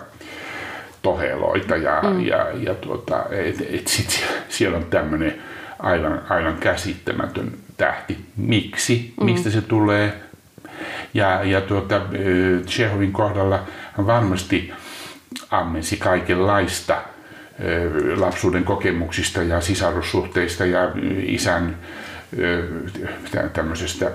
toheloita 1.01 1.75
ja, 1.75 2.01
mm. 2.01 2.25
ja, 2.25 2.47
ja 2.63 2.75
tuota, 2.75 3.25
et, 3.31 3.61
et 3.69 3.87
sit 3.87 4.25
siellä 4.49 4.77
on 4.77 4.85
tämmöinen 4.85 5.33
aivan, 5.79 6.21
aivan 6.29 6.57
käsittämätön 6.57 7.51
tähti. 7.77 8.17
Miksi? 8.37 9.13
Mm. 9.19 9.25
Mistä 9.25 9.49
se 9.49 9.61
tulee? 9.61 10.13
Ja, 11.13 11.43
ja 11.43 11.61
tuota, 11.61 12.01
Chehovin 12.67 13.11
kohdalla 13.11 13.63
hän 13.93 14.07
varmasti 14.07 14.73
ammensi 15.51 15.97
kaikenlaista 15.97 17.01
lapsuuden 18.15 18.63
kokemuksista 18.63 19.43
ja 19.43 19.61
sisarussuhteista 19.61 20.65
ja 20.65 20.91
isän 21.25 21.77
tämmöisestä 23.53 24.11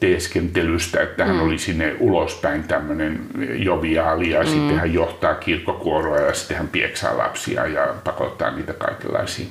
teeskentelystä, 0.00 1.02
että 1.02 1.24
hän 1.24 1.36
mm. 1.36 1.42
oli 1.42 1.58
sinne 1.58 1.96
ulospäin 1.98 2.64
tämmöinen 2.64 3.26
joviaali 3.54 4.30
ja 4.30 4.42
mm. 4.42 4.46
sitten 4.46 4.78
hän 4.78 4.94
johtaa 4.94 5.34
kirkkokuoroa 5.34 6.18
ja 6.18 6.34
sitten 6.34 6.56
hän 6.56 6.68
pieksää 6.68 7.18
lapsia 7.18 7.66
ja 7.66 7.94
pakottaa 8.04 8.50
niitä 8.50 8.72
kaikenlaisiin, 8.72 9.48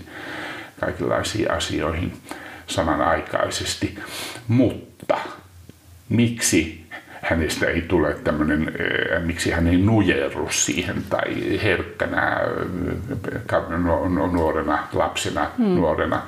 kaikenlaisiin 0.79 1.51
asioihin 1.51 2.13
samanaikaisesti. 2.67 3.99
Mutta 4.47 5.17
miksi 6.09 6.83
hänestä 7.21 7.65
ei 7.65 7.81
tule 7.81 8.15
tämmöinen, 8.23 8.71
eh, 8.79 9.23
miksi 9.23 9.51
hän 9.51 9.67
ei 9.67 9.77
nujerru 9.77 10.49
siihen 10.51 11.03
tai 11.09 11.59
herkkänä 11.63 12.39
eh, 13.33 13.79
nuorena 14.31 14.87
lapsena, 14.93 15.51
hmm. 15.57 15.65
nuorena, 15.65 16.21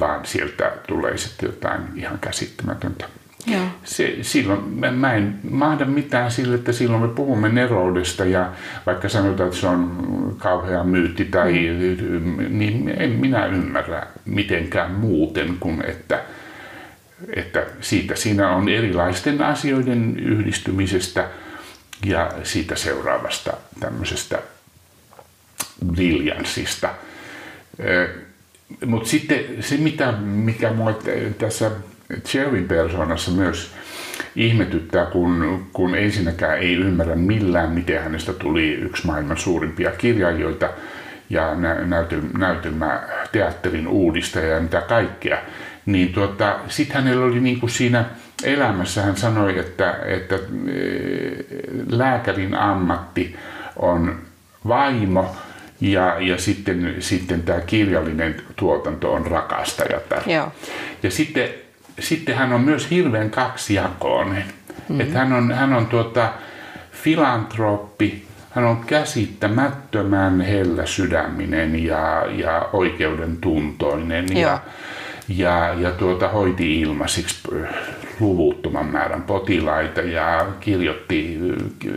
vaan 0.00 0.26
sieltä 0.26 0.72
tulee 0.88 1.18
sitten 1.18 1.46
jotain 1.46 1.80
ihan 1.94 2.18
käsittämätöntä. 2.18 3.08
Joo. 3.46 3.62
Se, 3.84 4.16
silloin 4.22 4.64
mä, 4.68 4.90
mä 4.90 5.14
en 5.14 5.38
mahda 5.50 5.84
mitään 5.84 6.30
sille, 6.30 6.54
että 6.54 6.72
silloin 6.72 7.02
me 7.02 7.08
puhumme 7.08 7.48
neroudesta 7.48 8.24
ja 8.24 8.52
vaikka 8.86 9.08
sanotaan, 9.08 9.48
että 9.48 9.60
se 9.60 9.66
on 9.66 10.36
kauhea 10.38 10.84
myytti 10.84 11.24
tai 11.24 11.52
mm. 12.20 12.58
niin 12.58 12.94
en 12.96 13.10
minä 13.10 13.46
ymmärrä 13.46 14.06
mitenkään 14.24 14.90
muuten 14.90 15.56
kuin 15.60 15.84
että 15.84 16.20
että 17.36 17.66
siitä 17.80 18.16
siinä 18.16 18.50
on 18.50 18.68
erilaisten 18.68 19.42
asioiden 19.42 20.18
yhdistymisestä 20.18 21.28
ja 22.06 22.32
siitä 22.42 22.76
seuraavasta 22.76 23.52
tämmöisestä 23.80 24.38
briljanssista. 25.86 26.88
Mutta 28.86 29.08
sitten 29.08 29.38
se, 29.60 29.76
mitä, 29.76 30.12
mikä 30.22 30.72
mua 30.72 30.98
tässä 31.38 31.70
Chervin 32.24 32.68
persoonassa 32.68 33.30
myös 33.30 33.70
ihmetyttää, 34.36 35.06
kun, 35.06 35.66
kun 35.72 35.94
ensinnäkään 35.94 36.58
ei 36.58 36.74
ymmärrä 36.74 37.14
millään, 37.14 37.70
miten 37.70 38.02
hänestä 38.02 38.32
tuli 38.32 38.72
yksi 38.72 39.06
maailman 39.06 39.36
suurimpia 39.36 39.90
kirjailijoita 39.90 40.68
ja 41.30 41.54
näytelmä, 42.38 43.02
teatterin 43.32 43.88
uudistaja 43.88 44.48
ja 44.48 44.60
mitä 44.60 44.80
kaikkea 44.80 45.38
niin 45.86 46.12
tuota, 46.12 46.56
sitten 46.68 47.02
hänellä 47.02 47.24
oli 47.24 47.40
niin 47.40 47.60
kuin 47.60 47.70
siinä 47.70 48.04
elämässä, 48.44 49.02
hän 49.02 49.16
sanoi, 49.16 49.58
että, 49.58 49.98
että 50.06 50.34
eh, 50.34 51.44
lääkärin 51.90 52.54
ammatti 52.54 53.36
on 53.76 54.18
vaimo 54.68 55.36
ja, 55.80 56.16
ja 56.20 56.38
sitten, 56.38 56.94
sitten 56.98 57.42
tämä 57.42 57.60
kirjallinen 57.60 58.42
tuotanto 58.56 59.12
on 59.12 59.26
rakastajatar. 59.26 60.22
Joo. 60.26 60.52
Ja 61.02 61.10
sitten, 61.10 61.48
sitten 61.98 62.34
hän 62.34 62.52
on 62.52 62.60
myös 62.60 62.90
hirveän 62.90 63.30
kaksijakoinen. 63.30 64.44
Mm-hmm. 64.44 65.00
Että 65.00 65.18
hän 65.18 65.32
on, 65.32 65.52
hän 65.52 65.72
on 65.72 65.86
tuota, 65.86 66.32
filantrooppi, 66.92 68.24
hän 68.50 68.64
on 68.64 68.84
käsittämättömän 68.86 70.40
hellä 70.40 70.86
sydäminen 70.86 71.84
ja, 71.84 72.26
ja 72.28 72.68
oikeuden 72.72 73.36
tuntoinen. 73.36 74.36
Ja, 74.36 74.60
ja, 75.28 75.74
ja 75.78 75.90
tuota, 75.90 76.28
hoiti 76.28 76.80
ilmaisiksi 76.80 77.36
äh, 77.62 77.68
luvuttoman 78.20 78.86
määrän 78.86 79.22
potilaita 79.22 80.00
ja 80.00 80.46
kirjoitti 80.60 81.38
äh, 81.50 81.96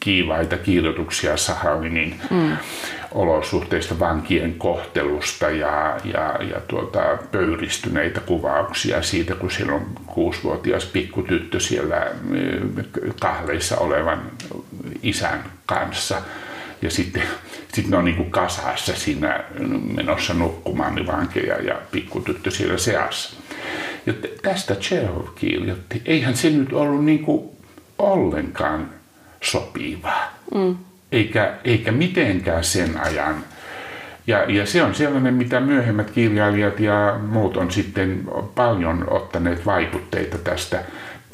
kiivaita 0.00 0.56
kirjoituksia 0.56 1.36
Sahalinin 1.36 2.20
mm. 2.30 2.56
olosuhteista, 3.12 3.98
vankien 3.98 4.54
kohtelusta 4.54 5.50
ja, 5.50 5.96
ja, 6.04 6.38
ja 6.50 6.60
tuota, 6.68 7.18
pöyristyneitä 7.32 8.20
kuvauksia 8.20 9.02
siitä, 9.02 9.34
kun 9.34 9.50
siellä 9.50 9.74
on 9.74 9.86
kuusivuotias 10.06 10.84
pikkutyttö 10.84 11.60
siellä 11.60 11.96
äh, 11.96 12.10
kahleissa 13.20 13.76
olevan 13.76 14.22
isän 15.02 15.44
kanssa– 15.66 16.22
ja 16.82 16.90
sitten 16.90 17.22
sit 17.74 17.88
ne 17.88 17.96
on 17.96 18.04
niin 18.04 18.16
kuin 18.16 18.30
kasassa 18.30 18.94
siinä 18.94 19.44
menossa 19.94 20.34
nukkumaan 20.34 20.94
niin 20.94 21.06
vankeja 21.06 21.62
ja 21.62 21.74
pikkutyttö 21.90 22.50
siellä 22.50 22.78
seassa. 22.78 23.36
Ja 24.06 24.12
tästä 24.42 24.74
Chekhov 24.74 25.26
kirjoitti. 25.34 26.02
Eihän 26.04 26.36
se 26.36 26.50
nyt 26.50 26.72
ollut 26.72 27.04
niin 27.04 27.24
kuin 27.24 27.50
ollenkaan 27.98 28.88
sopivaa. 29.42 30.38
mm. 30.54 30.76
eikä, 31.12 31.54
eikä 31.64 31.92
mitenkään 31.92 32.64
sen 32.64 33.00
ajan. 33.00 33.44
Ja, 34.26 34.44
ja 34.48 34.66
se 34.66 34.82
on 34.82 34.94
sellainen, 34.94 35.34
mitä 35.34 35.60
myöhemmät 35.60 36.10
kirjailijat 36.10 36.80
ja 36.80 37.20
muut 37.28 37.56
on 37.56 37.70
sitten 37.70 38.24
paljon 38.54 39.10
ottaneet 39.10 39.66
vaikutteita 39.66 40.38
tästä 40.38 40.84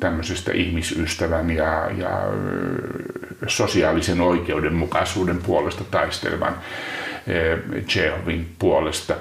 tämmöisestä 0.00 0.52
ihmisystävän 0.52 1.50
ja, 1.50 1.90
ja 1.90 2.11
sosiaalisen 3.47 4.21
oikeudenmukaisuuden 4.21 5.38
puolesta 5.38 5.85
taistelevan 5.85 6.55
Chehovin 7.88 8.55
puolesta. 8.59 9.14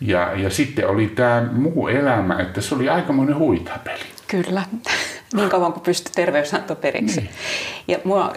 Ja, 0.00 0.32
ja 0.34 0.50
sitten 0.50 0.88
oli 0.88 1.06
tämä 1.06 1.48
muu 1.52 1.88
elämä, 1.88 2.38
että 2.38 2.60
se 2.60 2.74
oli 2.74 2.88
aikamoinen 2.88 3.36
huitapeli. 3.36 4.04
Kyllä, 4.28 4.62
niin 5.36 5.50
kauan 5.50 5.72
kuin 5.72 5.82
pystyi 5.82 6.12
terveys 6.14 6.54
antoi 6.54 6.76
periksi. 6.76 7.20
Niin. 7.20 7.30
Ja 7.88 7.98
mua 8.04 8.32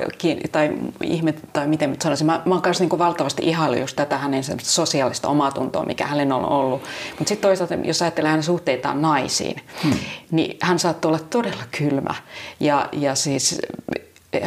tai 0.51 0.71
ihme, 1.03 1.33
tai 1.53 1.67
miten 1.67 1.95
sanoisin, 2.01 2.25
mä, 2.25 2.41
mä 2.45 2.53
oon 2.53 2.61
kanssa 2.61 2.83
niin 2.83 2.99
valtavasti 2.99 3.43
ihailu 3.45 3.75
just 3.75 3.95
tätä 3.95 4.17
hänen 4.17 4.43
sosiaalista 4.61 5.27
omatuntoa, 5.27 5.85
mikä 5.85 6.07
hänellä 6.07 6.35
on 6.35 6.45
ollut. 6.45 6.81
Mutta 7.09 7.29
sitten 7.29 7.49
toisaalta, 7.49 7.75
jos 7.75 8.01
ajattelee 8.01 8.29
hänen 8.29 8.43
suhteitaan 8.43 9.01
naisiin, 9.01 9.61
hmm. 9.83 9.93
niin 10.31 10.57
hän 10.61 10.79
saattoi 10.79 11.09
olla 11.09 11.19
todella 11.29 11.63
kylmä. 11.77 12.15
Ja, 12.59 12.89
ja 12.91 13.15
siis 13.15 13.61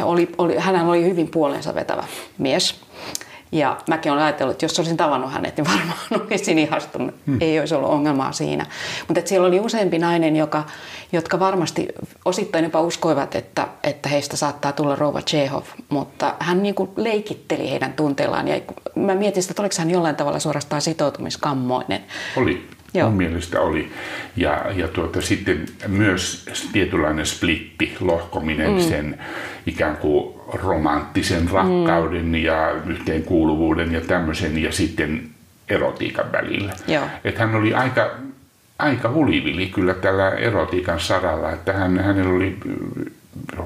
oli, 0.03 0.29
oli, 0.37 0.57
hänellä 0.57 0.89
oli 0.89 1.03
hyvin 1.03 1.27
puolensa 1.27 1.75
vetävä 1.75 2.03
mies. 2.37 2.75
Ja 3.53 3.77
mäkin 3.89 4.11
olen 4.11 4.23
ajatellut, 4.23 4.53
että 4.53 4.65
jos 4.65 4.79
olisin 4.79 4.97
tavannut 4.97 5.31
hänet, 5.33 5.57
niin 5.57 5.67
varmaan 5.67 5.97
olisin 6.31 6.59
ihastunut. 6.59 7.15
Hmm. 7.27 7.37
Ei 7.41 7.59
olisi 7.59 7.75
ollut 7.75 7.89
ongelmaa 7.89 8.31
siinä. 8.31 8.65
Mutta 9.07 9.21
siellä 9.25 9.47
oli 9.47 9.59
useampi 9.59 9.99
nainen, 9.99 10.35
joka, 10.35 10.63
jotka 11.11 11.39
varmasti 11.39 11.87
osittain 12.25 12.63
jopa 12.63 12.81
uskoivat, 12.81 13.35
että, 13.35 13.67
että 13.83 14.09
heistä 14.09 14.37
saattaa 14.37 14.71
tulla 14.71 14.95
rouva 14.95 15.21
Chehov. 15.21 15.63
Mutta 15.89 16.35
hän 16.39 16.63
niin 16.63 16.75
kuin 16.75 16.89
leikitteli 16.95 17.69
heidän 17.69 17.93
tunteillaan. 17.93 18.47
Ja 18.47 18.61
mä 18.95 19.15
mietin 19.15 19.43
että 19.49 19.61
oliko 19.61 19.75
hän 19.77 19.91
jollain 19.91 20.15
tavalla 20.15 20.39
suorastaan 20.39 20.81
sitoutumiskammoinen. 20.81 22.03
Oli. 22.37 22.67
Joo. 22.93 23.09
Mun 23.09 23.17
mielestä 23.17 23.61
oli. 23.61 23.91
Ja, 24.35 24.65
ja 24.75 24.87
tuota, 24.87 25.21
sitten 25.21 25.65
myös 25.87 26.45
tietynlainen 26.73 27.25
splitti, 27.25 27.97
lohkominen 27.99 28.71
mm. 28.71 28.79
sen 28.79 29.19
ikään 29.65 29.97
kuin 29.97 30.33
romanttisen 30.53 31.49
rakkauden 31.49 32.25
mm. 32.25 32.35
ja 32.35 32.71
yhteenkuuluvuuden 32.85 33.93
ja 33.93 34.01
tämmöisen 34.01 34.63
ja 34.63 34.71
sitten 34.71 35.29
erotiikan 35.69 36.31
välillä. 36.31 36.73
Että 37.23 37.45
hän 37.45 37.55
oli 37.55 37.73
aika, 37.73 38.11
aika 38.79 39.11
hulivili 39.11 39.67
kyllä 39.67 39.93
tällä 39.93 40.29
erotiikan 40.29 40.99
saralla, 40.99 41.51
että 41.51 41.73
hän, 41.73 41.99
hänellä 41.99 42.33
oli 42.33 42.57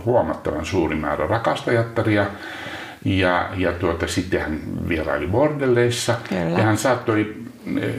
huomattavan 0.05 0.65
suuri 0.65 0.96
määrä 0.96 1.27
rakastajattaria 1.27 2.25
ja, 3.05 3.50
ja 3.57 3.72
tuota, 3.72 4.07
sitten 4.07 4.41
hän 4.41 4.60
vieraili 4.89 5.27
bordelleissa 5.27 6.15
kyllä. 6.29 6.57
ja 6.57 6.63
hän 6.63 6.77
saattoi, 6.77 7.36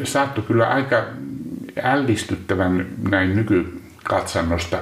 saattoi 0.05 0.45
kyllä 0.45 0.69
aika 0.69 1.05
ällistyttävän 1.83 2.87
näin 3.11 3.37
nykykatsannosta 3.37 4.79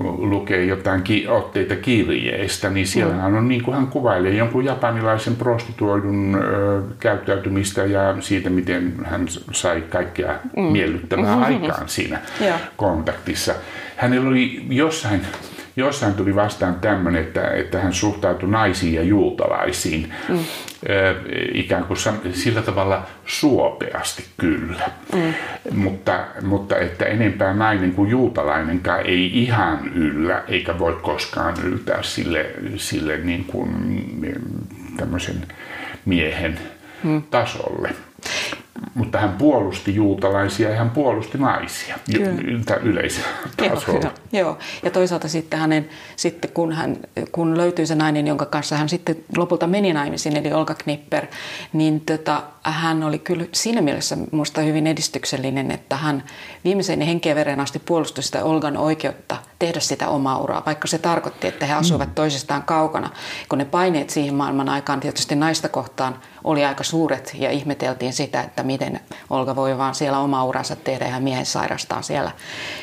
lukee 0.00 0.64
jotain 0.64 1.02
ki- 1.02 1.28
otteita 1.28 1.76
kirjeistä, 1.76 2.70
niin 2.70 2.86
siellähän 2.86 3.34
on 3.34 3.48
niin 3.48 3.62
kuin 3.62 3.76
hän 3.76 3.86
kuvailee 3.86 4.34
jonkun 4.34 4.64
japanilaisen 4.64 5.36
prostituoidun 5.36 6.34
ö, 6.34 6.82
käyttäytymistä 7.00 7.84
ja 7.84 8.16
siitä, 8.20 8.50
miten 8.50 8.94
hän 9.04 9.26
sai 9.52 9.80
kaikkea 9.80 10.34
mm. 10.56 10.62
miellyttävää 10.62 11.24
mm-hmm. 11.24 11.42
aikaan 11.42 11.88
siinä 11.88 12.18
yeah. 12.40 12.60
kontaktissa. 12.76 13.54
Hänellä 13.96 14.28
oli 14.28 14.66
jossain 14.70 15.20
jossain 15.78 16.14
tuli 16.14 16.34
vastaan 16.34 16.74
tämmöinen, 16.74 17.22
että, 17.22 17.50
että 17.50 17.80
hän 17.80 17.92
suhtautui 17.92 18.48
naisiin 18.48 18.94
ja 18.94 19.02
juutalaisiin 19.02 20.12
mm. 20.28 20.38
ikään 21.54 21.84
kuin 21.84 21.98
sillä 22.32 22.62
tavalla 22.62 23.06
suopeasti 23.26 24.24
kyllä. 24.36 24.90
Mm. 25.14 25.34
Mutta, 25.74 26.24
mutta 26.42 26.76
että 26.76 27.04
enempää 27.04 27.54
nainen 27.54 27.92
kuin 27.92 28.10
juutalainenkaan 28.10 29.06
ei 29.06 29.42
ihan 29.42 29.92
yllä, 29.94 30.42
eikä 30.48 30.78
voi 30.78 30.98
koskaan 31.02 31.54
yltää 31.64 32.02
sille, 32.02 32.50
sille 32.76 33.16
niin 33.16 33.44
kuin 33.44 33.70
tämmöisen 34.96 35.46
miehen 36.04 36.58
mm. 37.04 37.22
tasolle 37.22 37.90
mutta 38.94 39.18
hän 39.18 39.32
puolusti 39.32 39.94
juutalaisia 39.94 40.70
ja 40.70 40.76
hän 40.76 40.90
puolusti 40.90 41.38
naisia. 41.38 41.98
Yleisellä 42.82 43.28
tasolla. 43.56 44.00
Joo, 44.02 44.12
joo, 44.32 44.58
ja 44.82 44.90
toisaalta 44.90 45.28
sitten, 45.28 45.60
hänen, 45.60 45.88
sitten 46.16 46.50
kun, 46.52 46.72
hän, 46.72 46.96
kun 47.32 47.56
löytyi 47.56 47.86
se 47.86 47.94
nainen, 47.94 48.26
jonka 48.26 48.46
kanssa 48.46 48.76
hän 48.76 48.88
sitten 48.88 49.16
lopulta 49.36 49.66
meni 49.66 49.92
naimisiin, 49.92 50.36
eli 50.36 50.52
Olga 50.52 50.74
Knipper, 50.74 51.26
niin 51.72 52.00
tota, 52.00 52.42
hän 52.62 53.02
oli 53.02 53.18
kyllä 53.18 53.44
siinä 53.52 53.80
mielessä 53.80 54.16
minusta 54.32 54.60
hyvin 54.60 54.86
edistyksellinen, 54.86 55.70
että 55.70 55.96
hän 55.96 56.24
viimeiseen 56.64 57.00
henkeä 57.00 57.34
veren 57.34 57.60
asti 57.60 57.78
puolusti 57.78 58.22
sitä 58.22 58.44
Olgan 58.44 58.76
oikeutta 58.76 59.36
tehdä 59.58 59.80
sitä 59.80 60.08
omaa 60.08 60.38
uraa, 60.38 60.62
vaikka 60.66 60.88
se 60.88 60.98
tarkoitti, 60.98 61.46
että 61.46 61.66
he 61.66 61.74
asuivat 61.74 62.08
mm. 62.08 62.14
toisistaan 62.14 62.62
kaukana, 62.62 63.10
kun 63.48 63.58
ne 63.58 63.64
paineet 63.64 64.10
siihen 64.10 64.34
maailman 64.34 64.68
aikaan 64.68 65.00
tietysti 65.00 65.34
naista 65.34 65.68
kohtaan 65.68 66.18
oli 66.44 66.64
aika 66.64 66.84
suuret 66.84 67.36
ja 67.38 67.50
ihmeteltiin 67.50 68.12
sitä, 68.12 68.42
että 68.42 68.62
miten 68.68 69.00
Olga 69.30 69.56
voi 69.56 69.78
vaan 69.78 69.94
siellä 69.94 70.18
oma 70.18 70.44
uransa 70.44 70.76
tehdä 70.76 71.08
ja 71.08 71.20
miehen 71.20 71.46
sairastaa 71.46 72.02
siellä, 72.02 72.30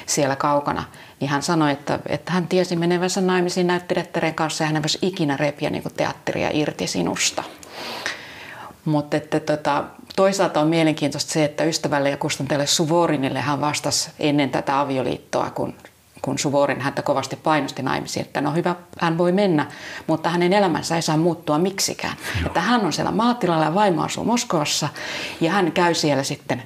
siellä 0.05 0.35
kaukana. 0.35 0.83
Niin 1.19 1.29
hän 1.29 1.41
sanoi, 1.41 1.71
että, 1.71 1.99
että 2.07 2.31
hän 2.31 2.47
tiesi 2.47 2.75
menevänsä 2.75 3.21
naimisiin 3.21 3.67
näyttelijättären 3.67 4.35
kanssa 4.35 4.63
ja 4.63 4.69
hän 4.69 4.83
voisi 4.83 4.99
ikinä 5.01 5.37
repiä 5.37 5.69
niin 5.69 5.83
teatteria 5.97 6.49
irti 6.53 6.87
sinusta. 6.87 7.43
Mutta 8.85 9.17
että 9.17 9.39
tota, 9.39 9.83
toisaalta 10.15 10.61
on 10.61 10.67
mielenkiintoista 10.67 11.33
se, 11.33 11.45
että 11.45 11.63
ystävälle 11.63 12.09
ja 12.09 12.17
kustantajalle 12.17 12.67
Suvorinille 12.67 13.41
hän 13.41 13.61
vastasi 13.61 14.09
ennen 14.19 14.49
tätä 14.49 14.79
avioliittoa, 14.79 15.49
kun 15.49 15.73
kun 16.25 16.39
Suvorin 16.39 16.81
häntä 16.81 17.01
kovasti 17.01 17.35
painosti 17.35 17.81
naimisiin, 17.81 18.25
että 18.25 18.41
no 18.41 18.51
hyvä, 18.51 18.75
hän 18.99 19.17
voi 19.17 19.31
mennä, 19.31 19.65
mutta 20.07 20.29
hänen 20.29 20.53
elämänsä 20.53 20.95
ei 20.95 21.01
saa 21.01 21.17
muuttua 21.17 21.57
miksikään. 21.57 22.17
Joo. 22.39 22.47
Että 22.47 22.61
hän 22.61 22.85
on 22.85 22.93
siellä 22.93 23.11
maatilalla 23.11 23.65
ja 23.65 23.75
vaimo 23.75 24.03
asuu 24.03 24.23
Moskovassa 24.23 24.89
ja 25.41 25.51
hän 25.51 25.71
käy 25.71 25.93
siellä 25.93 26.23
sitten 26.23 26.63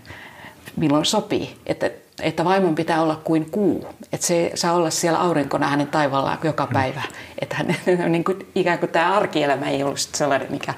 milloin 0.76 1.06
sopii. 1.06 1.58
Että, 1.65 1.89
että 2.22 2.45
vaimon 2.45 2.76
pitää 2.76 3.02
olla 3.02 3.22
kuin 3.24 3.52
kuu. 3.52 3.88
Että 4.13 4.28
se 4.28 4.52
saa 4.56 4.74
olla 4.74 4.89
siellä 4.89 5.19
aurinkona 5.19 5.67
hänen 5.67 5.88
taivallaan 5.88 6.38
joka 6.43 6.67
päivä. 6.74 7.02
Että 7.41 7.56
hän, 7.56 7.76
niin 8.12 8.24
kuin, 8.24 8.48
ikään 8.56 8.80
kuin 8.80 8.91
tämä 8.91 9.13
arkielämä 9.13 9.69
ei 9.69 9.84
ollut 9.84 10.00
sellainen, 10.00 10.52
mikä, 10.52 10.74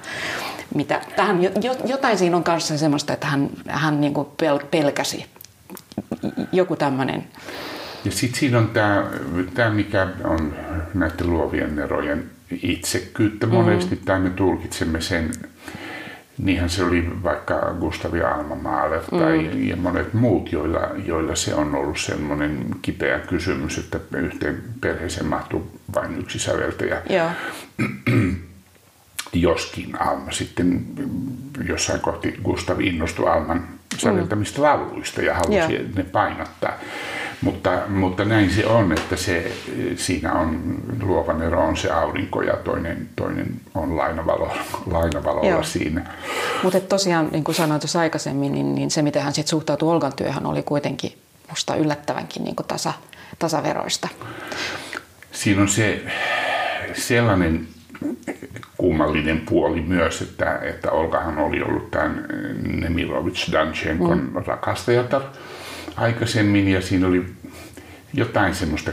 mitä, 0.76 1.02
tähän, 1.16 1.40
jotain 1.86 2.18
siinä 2.18 2.38
on 2.38 2.44
kanssa 2.44 2.78
semmoista, 2.78 3.14
että 3.14 3.28
hän, 3.28 3.50
hän 3.68 4.02
niin 4.02 4.14
kuin 4.14 4.28
pelkäsi 4.72 5.26
joku 6.52 6.76
tämmöinen 6.76 7.28
ja 8.06 8.12
sitten 8.12 8.40
siinä 8.40 8.58
on 8.58 8.70
tämä, 9.54 9.70
mikä 9.70 10.08
on 10.24 10.54
näiden 10.94 11.30
luovien 11.30 11.80
erojen 11.80 12.30
itsekyyttä. 12.64 13.46
Mm. 13.46 13.54
Monesti 13.54 13.96
tai 14.06 14.20
me 14.20 14.30
tulkitsemme 14.30 15.02
sen, 15.02 15.32
niinhän 16.38 16.70
se 16.70 16.84
oli 16.84 17.24
vaikka 17.24 17.76
Gustav 17.80 18.16
ja 18.16 18.36
Alma 18.36 18.56
Mahler 18.56 19.02
tai 19.02 19.50
mm. 19.54 19.68
ja 19.68 19.76
monet 19.76 20.14
muut, 20.14 20.52
joilla, 20.52 20.90
joilla 21.06 21.36
se 21.36 21.56
on 21.56 21.76
ollut 21.76 22.00
semmoinen 22.00 22.66
kipeä 22.82 23.20
kysymys, 23.20 23.78
että 23.78 24.00
yhteen 24.18 24.64
perheeseen 24.82 25.26
mahtuu 25.26 25.80
vain 25.96 26.20
yksi 26.20 26.40
säveltäjä. 26.40 27.02
Joo. 27.10 27.32
Joskin 29.34 30.02
Alma 30.02 30.32
sitten 30.32 30.86
jossain 31.68 32.00
kohti 32.00 32.40
Gustav 32.44 32.80
innostui 32.80 33.30
Alman 33.30 33.68
säveltämistä 33.98 34.58
mm. 34.58 34.64
lauluista 34.64 35.22
ja 35.22 35.34
halusi 35.34 35.76
Joo. 35.76 35.84
ne 35.96 36.04
painottaa. 36.04 36.74
Mutta, 37.42 37.82
mutta 37.88 38.26
näin 38.26 38.52
se 38.52 38.66
on, 38.66 38.92
että 38.92 39.16
se, 39.16 39.52
siinä 39.96 40.34
on 40.34 40.76
luovan 41.02 41.42
ero 41.42 41.68
on 41.68 41.78
se 41.78 41.92
aurinko 41.92 42.42
ja 42.42 42.54
toinen, 42.54 43.10
toinen 43.16 43.48
on 43.76 43.98
lainavalo, 43.98 44.52
lainavalolla 44.92 45.50
Joo. 45.50 45.64
siinä. 45.64 46.06
Mutta 46.64 46.80
tosiaan, 46.80 47.30
niin 47.32 47.44
kuin 47.44 47.56
sanoin 47.56 47.82
tuossa 47.82 48.00
aikaisemmin, 48.00 48.52
niin, 48.52 48.76
niin 48.76 48.92
se 48.92 49.02
miten 49.02 49.22
hän 49.22 49.34
sitten 49.34 49.50
suhtautui 49.50 49.94
Olgan 49.94 50.14
työhön 50.16 50.46
oli 50.46 50.64
kuitenkin 50.64 51.18
musta 51.50 51.76
yllättävänkin 51.76 52.44
niin 52.44 52.56
kuin 52.56 52.68
tasa, 52.68 52.94
tasaveroista. 53.40 54.08
Siinä 55.32 55.62
on 55.62 55.68
se 55.68 56.02
sellainen 56.94 57.68
kummallinen 58.78 59.42
puoli 59.50 59.82
myös, 59.82 60.22
että, 60.22 60.58
että 60.58 60.92
Olgahan 60.92 61.38
oli 61.38 61.62
ollut 61.62 61.92
tämän 61.92 62.26
Nemirovic 62.64 63.52
Danchenkon 63.52 64.20
mm. 64.20 64.46
rakastajatar 64.46 65.22
aikaisemmin 65.96 66.68
ja 66.68 66.82
siinä 66.82 67.08
oli 67.08 67.26
jotain 68.14 68.56
semmoista 68.56 68.92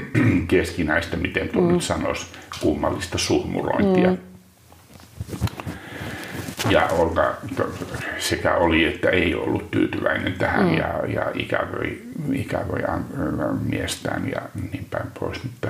keskinäistä, 0.48 1.16
miten 1.16 1.48
tuo 1.48 1.62
mm. 1.62 1.72
nyt 1.72 1.82
sanoisi, 1.82 2.26
kummallista 2.60 3.18
suhmurointia. 3.18 4.10
Mm. 4.10 4.18
Ja 6.70 6.86
Olga 6.86 7.34
sekä 8.18 8.54
oli 8.54 8.84
että 8.84 9.10
ei 9.10 9.34
ollut 9.34 9.70
tyytyväinen 9.70 10.32
tähän 10.32 10.66
mm. 10.66 10.76
ja, 10.76 11.06
ja 11.08 11.30
ikävöi, 11.34 12.02
ikävöi 12.32 12.82
miestään 13.62 14.30
ja 14.30 14.42
niin 14.72 14.86
päin 14.90 15.06
pois. 15.20 15.44
Mutta 15.44 15.68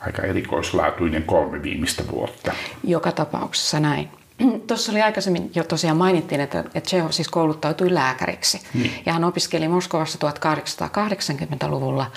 aika 0.00 0.22
erikoislaatuinen 0.22 1.22
kolme 1.22 1.62
viimeistä 1.62 2.02
vuotta. 2.10 2.52
Joka 2.84 3.12
tapauksessa 3.12 3.80
näin. 3.80 4.08
Tuossa 4.66 4.92
oli 4.92 5.02
aikaisemmin 5.02 5.50
jo 5.54 5.64
tosiaan 5.64 5.96
mainittiin, 5.96 6.40
että, 6.40 6.64
että 6.74 6.88
Chekhov 6.90 7.10
siis 7.10 7.28
kouluttautui 7.28 7.94
lääkäriksi. 7.94 8.60
Niin. 8.74 8.92
Ja 9.06 9.12
hän 9.12 9.24
opiskeli 9.24 9.68
Moskovassa 9.68 10.18
1880-luvulla. 10.18 12.10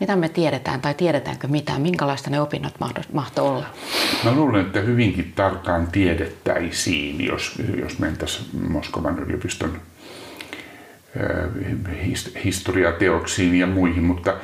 Mitä 0.00 0.16
me 0.16 0.28
tiedetään 0.28 0.80
tai 0.80 0.94
tiedetäänkö 0.94 1.48
mitään? 1.48 1.82
Minkälaista 1.82 2.30
ne 2.30 2.40
opinnot 2.40 2.74
mahtoi 3.12 3.48
olla? 3.48 3.66
Mä 4.24 4.32
luulen, 4.32 4.66
että 4.66 4.80
hyvinkin 4.80 5.32
tarkkaan 5.36 5.86
tiedettäisiin, 5.86 7.24
jos, 7.26 7.52
jos 7.80 7.98
mentäisiin 7.98 8.46
Moskovan 8.68 9.18
yliopiston 9.18 9.80
historiateoksiin 12.44 13.54
ja 13.54 13.66
muihin, 13.66 14.02
mutta 14.02 14.36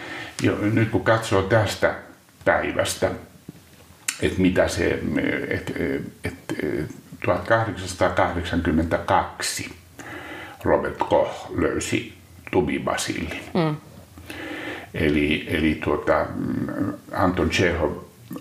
jo, 0.42 0.58
nyt 0.60 0.90
kun 0.90 1.04
katsoo 1.04 1.42
tästä 1.42 1.94
päivästä, 2.44 3.10
että 4.22 4.40
mitä 4.40 4.68
se, 4.68 5.00
että 5.48 5.72
et, 6.24 6.34
1882 7.24 9.70
Robert 10.62 10.98
Koch 10.98 11.50
löysi 11.56 12.14
tubibasillin. 12.50 13.40
Mm. 13.54 13.76
Eli, 14.94 15.46
eli 15.48 15.80
tuota, 15.84 16.26
Anton 17.12 17.50
Chekhov 17.50 17.92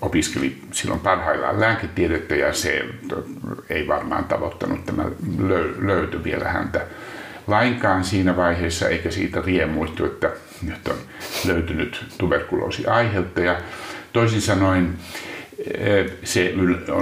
opiskeli 0.01 0.61
silloin 0.71 0.99
parhaillaan 0.99 1.59
lääketiedettä 1.59 2.35
ja 2.35 2.53
se 2.53 2.85
ei 3.69 3.87
varmaan 3.87 4.25
tavoittanut 4.25 4.85
tämä 4.85 5.05
löytö 5.79 6.23
vielä 6.23 6.49
häntä 6.49 6.85
lainkaan 7.47 8.03
siinä 8.03 8.37
vaiheessa, 8.37 8.89
eikä 8.89 9.11
siitä 9.11 9.41
riemuistu, 9.41 10.05
että 10.05 10.31
nyt 10.61 10.87
on 10.87 10.95
löytynyt 11.45 12.05
tuberkuloosi 12.17 12.87
aiheuttaja. 12.87 13.57
Toisin 14.13 14.41
sanoen 14.41 14.93
se 16.23 16.53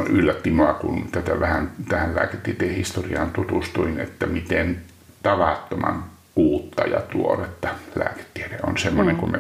yllätti 0.10 0.50
minua, 0.50 0.74
kun 0.74 1.08
tätä 1.12 1.40
vähän 1.40 1.72
tähän 1.90 2.16
lääketieteen 2.16 2.76
historiaan 2.76 3.32
tutustuin, 3.32 4.00
että 4.00 4.26
miten 4.26 4.78
tavattoman 5.24 6.04
uutta 6.36 6.84
ja 6.84 7.02
tuoretta 7.02 7.70
lääketiede 7.96 8.60
on 8.68 8.78
semmoinen, 8.78 9.16
mm. 9.16 9.20
kun 9.20 9.32
me 9.32 9.40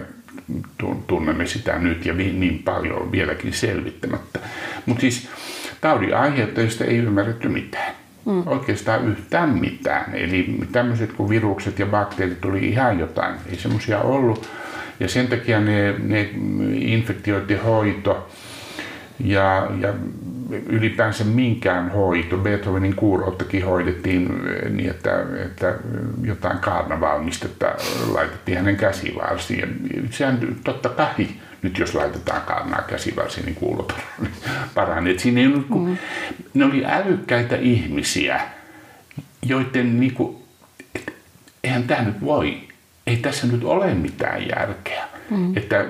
tunnemme 1.07 1.45
sitä 1.45 1.79
nyt 1.79 2.05
ja 2.05 2.13
niin 2.13 2.63
paljon 2.65 3.11
vieläkin 3.11 3.53
selvittämättä. 3.53 4.39
Mutta 4.85 5.01
siis 5.01 5.29
taudin 5.81 6.15
aiheuttajista 6.15 6.85
ei 6.85 6.97
ymmärretty 6.97 7.49
mitään. 7.49 7.95
Mm. 8.25 8.47
Oikeastaan 8.47 9.07
yhtään 9.07 9.49
mitään. 9.49 10.15
Eli 10.15 10.57
tämmöiset 10.71 11.13
kuin 11.13 11.29
virukset 11.29 11.79
ja 11.79 11.85
bakteerit 11.85 12.41
tuli 12.41 12.69
ihan 12.69 12.99
jotain. 12.99 13.35
Ei 13.49 13.57
semmoisia 13.57 13.99
ollut. 13.99 14.49
Ja 14.99 15.07
sen 15.07 15.27
takia 15.27 15.59
ne, 15.59 15.95
ne 15.99 16.29
infektioiden 16.73 17.63
hoito 17.63 18.29
ja, 19.19 19.67
ja 19.79 19.93
ylipäänsä 20.65 21.23
minkään 21.23 21.91
hoito. 21.91 22.37
Beethovenin 22.37 22.95
kuurouttakin 22.95 23.65
hoidettiin 23.65 24.23
eh, 24.25 24.71
niin, 24.71 24.89
että, 24.89 25.25
että 25.45 25.75
jotain 26.23 26.59
kaarnavalmistetta 26.59 27.65
laitettiin 28.11 28.57
hänen 28.57 28.77
käsivarsiin. 28.77 29.77
sehän 30.11 30.39
totta 30.63 30.89
kai 30.89 31.27
nyt 31.61 31.77
jos 31.77 31.95
laitetaan 31.95 32.41
kaarnaa 32.41 32.81
käsivarsiin, 32.81 33.45
niin 33.45 33.55
kuulo 33.55 33.87
paranee. 34.75 35.19
Siinä 35.19 35.41
ei 35.41 35.47
ollut, 35.47 35.69
mm. 35.69 35.97
Ne 36.53 36.65
oli 36.65 36.85
älykkäitä 36.85 37.55
ihmisiä, 37.55 38.41
joiden 39.45 39.99
niin 39.99 40.13
kuin, 40.13 40.37
et, 40.95 41.13
eihän 41.63 41.83
tämä 41.83 42.01
nyt 42.01 42.21
voi, 42.21 42.57
ei 43.07 43.17
tässä 43.17 43.47
nyt 43.47 43.63
ole 43.63 43.93
mitään 43.93 44.47
järkeä. 44.49 45.06
Mm. 45.29 45.57
Että 45.57 45.85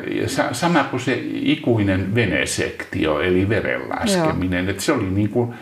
sama 0.51 0.83
kuin 0.83 0.99
se 0.99 1.23
ikuinen 1.31 2.15
venesektio, 2.15 3.19
eli 3.19 3.49
verenlaskeminen, 3.49 4.65
Joo. 4.65 4.71
että 4.71 4.83
se 4.83 4.91
oli 4.91 5.09
niin 5.09 5.29
kuin 5.29 5.53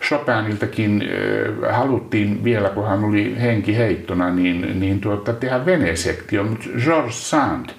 Chopiniltakin 0.00 1.02
äh, 1.02 1.76
haluttiin 1.76 2.44
vielä, 2.44 2.68
kun 2.68 2.86
hän 2.86 3.04
oli 3.04 3.36
henki 3.40 3.76
heittona, 3.76 4.30
niin, 4.30 4.80
niin 4.80 5.00
tuota, 5.00 5.32
tehdä 5.32 5.66
venesektio, 5.66 6.44
mutta 6.44 6.64
Georges 6.84 7.30
Sand 7.30 7.70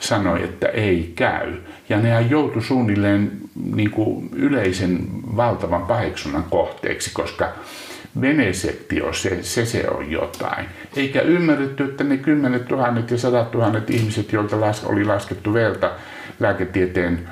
sanoi, 0.00 0.44
että 0.44 0.68
ei 0.68 1.12
käy. 1.16 1.52
Ja 1.88 2.00
nehän 2.00 2.30
joutui 2.30 2.62
suunnilleen 2.62 3.32
niin 3.74 3.90
kuin 3.90 4.28
yleisen 4.32 4.98
valtavan 5.36 5.82
paheksunnan 5.82 6.44
kohteeksi, 6.50 7.10
koska 7.12 7.52
venesektio, 8.20 9.12
se, 9.12 9.42
se, 9.42 9.66
se 9.66 9.88
on 9.90 10.10
jotain. 10.10 10.66
Eikä 10.96 11.20
ymmärretty, 11.20 11.84
että 11.84 12.04
ne 12.04 12.16
kymmenet 12.16 12.68
tuhannet 12.68 13.10
ja 13.10 13.18
sadat 13.18 13.50
tuhannet 13.50 13.90
ihmiset, 13.90 14.32
joilta 14.32 14.60
las, 14.60 14.84
oli 14.84 15.04
laskettu 15.04 15.54
verta 15.54 15.90
lääketieteen 16.40 17.28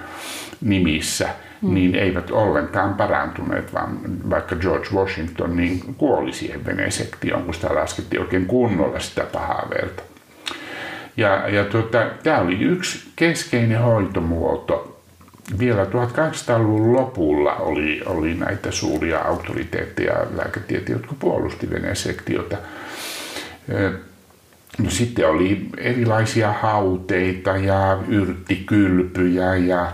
nimissä, 0.61 1.29
mm. 1.63 1.75
niin 1.75 1.95
eivät 1.95 2.31
ollenkaan 2.31 2.95
parantuneet, 2.95 3.75
vaan 3.75 3.99
vaikka 4.31 4.57
George 4.57 4.89
Washington 4.95 5.57
niin 5.57 5.95
kuoli 5.97 6.33
siihen 6.33 6.67
venesektioon, 6.67 7.43
kun 7.43 7.55
sitä 7.55 7.75
laskettiin 7.75 8.21
oikein 8.21 8.47
kunnolla 8.47 8.99
sitä 8.99 9.25
pahaa 9.33 9.67
verta. 9.71 10.03
Ja, 11.17 11.49
ja 11.49 11.65
tuota, 11.65 12.07
tämä 12.23 12.39
oli 12.39 12.61
yksi 12.61 13.09
keskeinen 13.17 13.81
hoitomuoto 13.81 14.96
vielä 15.59 15.85
1800-luvun 15.85 16.93
lopulla 16.93 17.55
oli, 17.55 18.03
oli 18.07 18.35
näitä 18.35 18.71
suuria 18.71 19.19
auktoriteetteja 19.19 20.27
lääketieteen, 20.37 20.99
jotka 20.99 21.15
puolusti 21.19 21.71
venesektiota. 21.71 22.57
No, 24.79 24.91
sitten 24.91 25.29
oli 25.29 25.69
erilaisia 25.79 26.53
hauteita 26.53 27.57
ja 27.57 27.99
yrttikylpyjä 28.09 29.57
ja, 29.57 29.93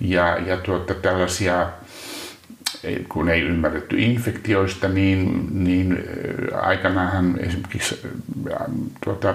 ja, 0.00 0.38
ja 0.46 0.56
tuota, 0.56 0.94
tällaisia, 0.94 1.68
kun 3.08 3.28
ei 3.28 3.40
ymmärretty 3.40 3.98
infektioista, 3.98 4.88
niin, 4.88 5.48
niin 5.64 6.04
aikanaanhan 6.62 7.38
esimerkiksi 7.40 8.00
tuota, 9.04 9.34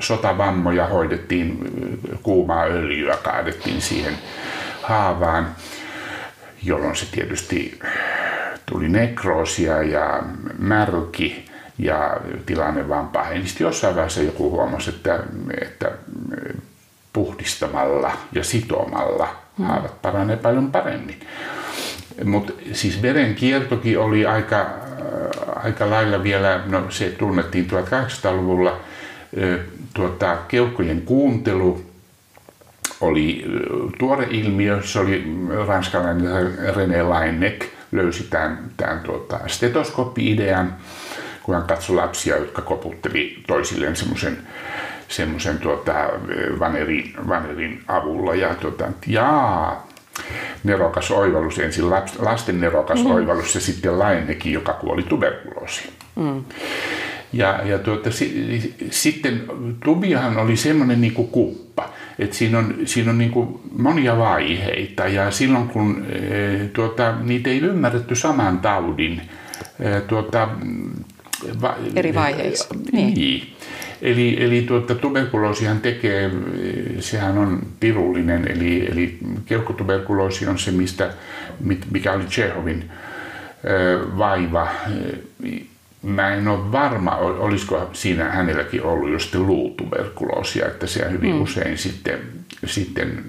sotavammoja 0.00 0.86
hoidettiin, 0.86 1.58
kuumaa 2.22 2.64
öljyä 2.64 3.16
kaadettiin 3.16 3.82
siihen 3.82 4.14
haavaan, 4.88 5.54
jolloin 6.62 6.96
se 6.96 7.06
tietysti 7.12 7.80
tuli 8.66 8.88
nekroosia 8.88 9.82
ja 9.82 10.22
märki 10.58 11.44
ja 11.78 12.16
tilanne 12.46 12.88
vaan 12.88 13.08
paheni. 13.08 13.48
Sitten 13.48 13.64
jossain 13.64 13.94
vaiheessa 13.94 14.22
joku 14.22 14.50
huomasi, 14.50 14.90
että, 14.90 15.18
että 15.60 15.90
puhdistamalla 17.12 18.12
ja 18.32 18.44
sitomalla 18.44 19.28
mm. 19.58 19.64
haavat 19.64 20.02
paranee 20.02 20.36
paljon 20.36 20.72
paremmin. 20.72 21.20
Mutta 22.24 22.52
siis 22.72 23.02
verenkiertokin 23.02 23.98
oli 23.98 24.26
aika, 24.26 24.66
aika 25.56 25.90
lailla 25.90 26.22
vielä, 26.22 26.60
no 26.66 26.90
se 26.90 27.10
tunnettiin 27.10 27.68
1800-luvulla, 27.70 28.80
tuota, 29.94 30.36
keuhkojen 30.48 31.02
kuuntelu 31.02 31.87
oli 33.00 33.44
tuore 33.98 34.26
ilmiö, 34.30 34.82
se 34.82 35.00
oli 35.00 35.24
ranskalainen 35.66 36.58
René 36.76 37.02
Laennec, 37.02 37.64
löysi 37.92 38.24
tämän, 38.30 38.58
tämän 38.76 39.00
tuota, 39.00 39.40
stetoskooppi-idean, 39.46 40.76
kun 41.42 41.54
hän 41.54 41.64
katsoi 41.64 41.96
lapsia, 41.96 42.36
jotka 42.36 42.62
koputteli 42.62 43.42
toisilleen 43.46 43.96
semmoisen 43.96 44.38
semmoisen 45.08 45.58
tuota, 45.58 45.92
vanerin, 46.58 47.14
vanerin 47.28 47.82
avulla. 47.88 48.34
Ja 48.34 48.54
tuota, 48.54 48.88
jaa, 49.06 49.88
nerokas 50.64 51.10
oivallus, 51.10 51.58
ensin 51.58 51.90
lasten 52.18 52.60
nerokas 52.60 53.04
mm. 53.04 53.10
oivallus 53.10 53.54
ja 53.54 53.60
sitten 53.60 53.98
Laennekin, 53.98 54.52
joka 54.52 54.72
kuoli 54.72 55.02
tuberkuloosiin. 55.02 55.92
Mm. 56.16 56.44
Ja, 57.32 57.60
ja 57.64 57.78
tuota, 57.78 58.10
si, 58.10 58.76
sitten 58.90 59.42
tubiahan 59.84 60.36
oli 60.36 60.56
semmoinen 60.56 61.00
niin 61.00 61.12
kuin 61.12 61.28
kuppa, 61.28 61.92
että 62.18 62.36
siinä 62.36 62.58
on, 62.58 62.74
siinä 62.84 63.10
on 63.10 63.18
niin 63.18 63.30
kuin 63.30 63.60
monia 63.78 64.18
vaiheita 64.18 65.06
ja 65.06 65.30
silloin 65.30 65.68
kun 65.68 66.06
e, 66.10 66.68
tuota, 66.68 67.14
niitä 67.22 67.50
ei 67.50 67.58
ymmärretty 67.58 68.14
saman 68.14 68.58
taudin 68.58 69.20
e, 69.80 70.00
tuota, 70.00 70.48
va, 71.62 71.76
eri 71.96 72.14
vaiheissa. 72.14 72.74
Niin. 72.92 73.14
niin. 73.14 73.54
Eli, 74.02 74.44
eli 74.44 74.62
tuota, 74.62 74.94
tuberkuloosihan 74.94 75.80
tekee, 75.80 76.30
sehän 77.00 77.38
on 77.38 77.62
pirullinen, 77.80 78.48
eli, 78.50 78.86
eli 78.92 79.18
keuhkotuberkuloosi 79.46 80.46
on 80.46 80.58
se, 80.58 80.70
mistä, 80.70 81.10
mikä 81.90 82.12
oli 82.12 82.24
Chehovin 82.24 82.90
vaiva 84.18 84.68
mä 86.02 86.34
en 86.34 86.48
ole 86.48 86.72
varma, 86.72 87.16
olisiko 87.16 87.90
siinä 87.92 88.24
hänelläkin 88.24 88.82
ollut 88.82 89.10
just 89.10 89.34
luutuberkuloosia, 89.34 90.66
että 90.66 90.86
se 90.86 91.10
hyvin 91.10 91.34
mm. 91.34 91.42
usein 91.42 91.78
sitten, 91.78 92.18
sitten 92.66 93.24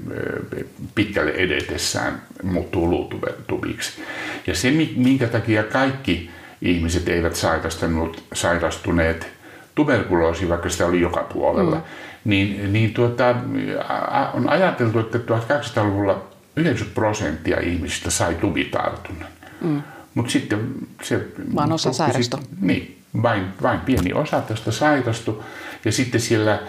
pitkälle 0.95 1.31
edetessään 1.31 2.21
muuttuu 2.43 2.89
luutubiksi. 2.89 4.01
Ja 4.47 4.55
se, 4.55 4.71
minkä 4.95 5.27
takia 5.27 5.63
kaikki 5.63 6.29
ihmiset 6.61 7.09
eivät 7.09 7.35
sairastuneet, 7.35 8.23
sairastuneet 8.33 9.27
tuberkuloosi, 9.75 10.49
vaikka 10.49 10.69
sitä 10.69 10.85
oli 10.85 11.01
joka 11.01 11.23
puolella, 11.33 11.75
mm. 11.75 11.81
niin, 12.25 12.73
niin 12.73 12.93
tuota, 12.93 13.35
on 14.33 14.49
ajateltu, 14.49 14.99
että 14.99 15.17
1800-luvulla 15.17 16.27
90 16.55 16.95
prosenttia 16.95 17.59
ihmisistä 17.59 18.09
sai 18.09 18.35
tubitartunnan. 18.35 19.29
Mm. 19.61 19.81
Mutta 20.19 20.31
sitten 20.31 20.73
se... 21.01 21.25
Vaan 21.55 21.71
osa 21.71 21.93
sairastui. 21.93 22.39
Niin, 22.61 23.01
vain, 23.21 23.43
vain 23.61 23.79
pieni 23.79 24.13
osa 24.13 24.41
tästä 24.41 24.71
sairastui. 24.71 25.43
Ja 25.85 25.91
sitten 25.91 26.21
siellä 26.21 26.59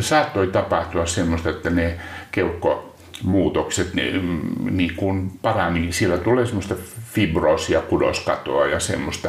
saattoi 0.00 0.46
tapahtua 0.46 1.06
semmoista, 1.06 1.50
että 1.50 1.70
ne 1.70 1.98
keuhkomuutokset 2.32 3.94
ne, 3.94 4.02
niin 4.70 4.94
kuin 4.96 5.30
parani. 5.42 5.92
Siellä 5.92 6.18
tulee 6.18 6.46
semmoista 6.46 6.74
fibroosia, 7.12 7.80
kudoskatoa 7.80 8.66
ja 8.66 8.80
semmoista 8.80 9.28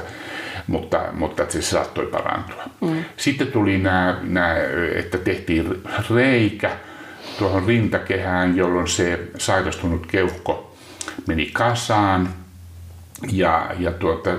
mutta, 0.68 1.04
mutta 1.14 1.46
se 1.50 1.62
saattoi 1.62 2.06
parantua. 2.06 2.64
Mm. 2.82 3.04
Sitten 3.18 3.48
tuli 3.48 3.78
nämä, 3.78 4.20
nämä, 4.24 4.56
että 4.96 5.18
tehtiin 5.18 5.84
reikä 6.16 6.72
tuohon 7.40 7.66
rintakehään, 7.66 8.58
jolloin 8.58 8.88
se 8.88 9.20
sairastunut 9.38 10.08
keuhko 10.08 10.76
meni 11.28 11.50
kasaan 11.54 12.30
ja, 13.32 13.70
ja 13.80 13.92
tuota, 13.92 14.30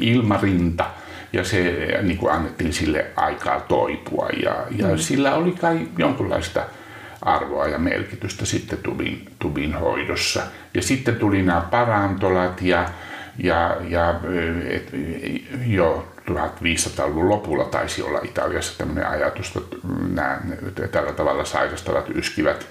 ilmarinta 0.00 0.84
ja 1.32 1.44
se 1.44 1.88
niin 2.02 2.18
kuin 2.18 2.32
annettiin 2.32 2.72
sille 2.72 3.06
aikaa 3.16 3.60
toipua 3.60 4.28
ja, 4.42 4.66
ja 4.70 4.86
mm. 4.86 4.98
sillä 4.98 5.34
oli 5.34 5.52
kai 5.52 5.88
jonkunlaista 5.98 6.62
arvoa 7.22 7.66
ja 7.66 7.78
merkitystä 7.78 8.46
sitten 8.46 8.78
tubin, 8.78 9.26
tubin 9.38 9.74
hoidossa. 9.74 10.42
Ja 10.74 10.82
sitten 10.82 11.16
tuli 11.16 11.42
nämä 11.42 11.60
parantolat 11.60 12.62
ja, 12.62 12.88
ja, 13.38 13.76
ja 13.88 14.20
et, 14.70 14.92
jo 15.66 16.12
1500-luvun 16.30 17.28
lopulla 17.28 17.64
taisi 17.64 18.02
olla 18.02 18.20
Italiassa 18.22 18.78
tämmöinen 18.78 19.08
ajatus, 19.08 19.56
että 19.56 19.76
nämä 20.12 20.40
tällä 20.92 21.12
tavalla 21.12 21.44
sairastavat 21.44 22.10
yskivät 22.14 22.66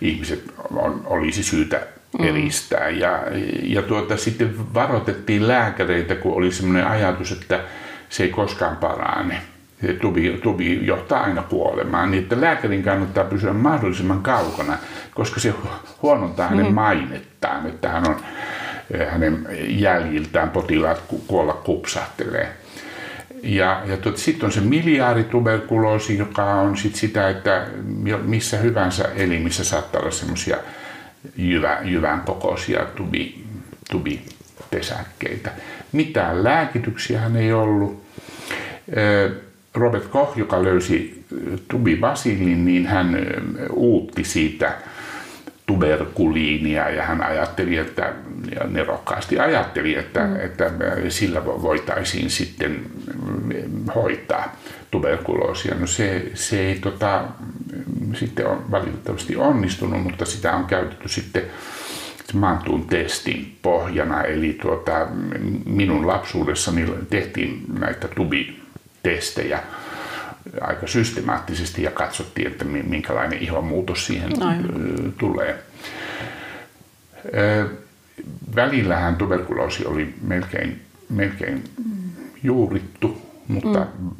ihmiset 0.00 0.44
on, 0.70 1.02
olisi 1.04 1.42
syytä 1.42 1.86
eristää. 2.18 2.90
Mm. 2.90 2.98
Ja, 2.98 3.22
ja 3.62 3.82
tuota, 3.82 4.16
sitten 4.16 4.74
varoitettiin 4.74 5.48
lääkäreitä, 5.48 6.14
kun 6.14 6.34
oli 6.34 6.52
semmoinen 6.52 6.86
ajatus, 6.86 7.32
että 7.32 7.60
se 8.08 8.22
ei 8.22 8.28
koskaan 8.28 8.76
parane. 8.76 9.42
Se 9.86 9.92
tubi, 9.92 10.40
tubi 10.42 10.86
johtaa 10.86 11.22
aina 11.22 11.42
kuolemaan, 11.42 12.10
niin 12.10 12.22
että 12.22 12.40
lääkärin 12.40 12.82
kannattaa 12.82 13.24
pysyä 13.24 13.52
mahdollisimman 13.52 14.22
kaukana, 14.22 14.78
koska 15.14 15.40
se 15.40 15.54
huonontaa 16.02 16.48
hänen 16.48 16.66
mm. 16.66 16.74
mainettaan, 16.74 17.66
että 17.66 17.88
hän 17.88 18.08
on 18.08 18.16
hänen 19.10 19.46
jäljiltään 19.68 20.50
potilaat 20.50 21.02
kuolla 21.26 21.52
kupsahtelee. 21.52 22.48
Ja, 23.42 23.82
ja 23.86 23.96
tuota, 23.96 24.18
sitten 24.18 24.46
on 24.46 24.52
se 24.52 24.60
miljaarituberkuloosi, 24.60 26.18
joka 26.18 26.44
on 26.44 26.76
sit 26.76 26.94
sitä, 26.94 27.28
että 27.28 27.66
missä 28.24 28.56
hyvänsä 28.56 29.08
elimissä 29.16 29.64
saattaa 29.64 30.00
olla 30.00 30.10
semmoisia 30.10 30.56
jyvä, 31.36 31.78
jyvän 31.82 32.20
kokoisia 32.20 32.84
tubi, 32.84 33.44
tubipesäkkeitä. 33.90 35.50
Mitään 35.92 36.44
lääkityksiä 36.44 37.20
hän 37.20 37.36
ei 37.36 37.52
ollut. 37.52 38.04
Robert 39.74 40.06
Koch, 40.06 40.38
joka 40.38 40.64
löysi 40.64 41.24
tubibasillin, 41.68 42.64
niin 42.64 42.86
hän 42.86 43.26
uutti 43.72 44.24
siitä 44.24 44.72
tuberkuliinia 45.66 46.90
ja 46.90 47.02
hän 47.02 47.22
ajatteli, 47.22 47.76
että 47.76 48.12
ja 48.54 48.66
nerokkaasti 48.66 49.38
ajatteli, 49.38 49.94
että, 49.94 50.20
mm. 50.20 50.40
että 50.40 50.70
sillä 51.08 51.44
voitaisiin 51.44 52.30
sitten 52.30 52.82
hoitaa 53.94 54.56
tuberkuloosia. 54.90 55.74
No 55.74 55.86
se, 55.86 56.30
se 56.34 56.60
ei 56.60 56.78
tota, 56.78 57.24
sitten 58.14 58.46
on 58.46 58.70
valitettavasti 58.70 59.36
onnistunut, 59.36 60.02
mutta 60.02 60.24
sitä 60.24 60.56
on 60.56 60.64
käytetty 60.64 61.08
sitten 61.08 61.42
Mantun 62.34 62.86
testin 62.86 63.58
pohjana. 63.62 64.22
Eli 64.22 64.58
tuota, 64.62 65.06
minun 65.66 66.06
lapsuudessani 66.06 66.86
tehtiin 67.10 67.64
näitä 67.78 68.08
tubitestejä 68.08 69.62
aika 70.60 70.86
systemaattisesti 70.86 71.82
ja 71.82 71.90
katsottiin, 71.90 72.46
että 72.46 72.64
minkälainen 72.64 73.38
ihonmuutos 73.38 74.06
siihen 74.06 74.42
Aivan. 74.42 75.12
tulee. 75.18 75.62
Välillähän 78.56 79.16
tuberkuloosi 79.16 79.86
oli 79.86 80.14
melkein, 80.22 80.80
melkein 81.08 81.64
juurittu, 82.42 83.22
mutta 83.48 83.86
mm. 83.98 84.10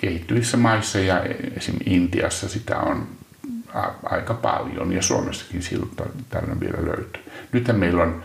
Kehittyvissä 0.00 0.56
maissa 0.56 0.98
ja 0.98 1.22
esim. 1.56 1.74
Intiassa 1.86 2.48
sitä 2.48 2.78
on 2.78 3.08
aika 4.02 4.34
paljon 4.34 4.92
ja 4.92 5.02
Suomessakin 5.02 5.62
silloin 5.62 5.90
tällöin 6.28 6.60
vielä 6.60 6.84
löytyy. 6.84 7.22
Nythän 7.52 7.78
meillä 7.78 8.02
on 8.02 8.22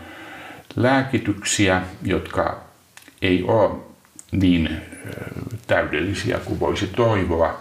lääkityksiä, 0.76 1.82
jotka 2.02 2.60
ei 3.22 3.42
ole 3.42 3.80
niin 4.32 4.76
täydellisiä 5.66 6.38
kuin 6.38 6.60
voisi 6.60 6.86
toivoa. 6.86 7.60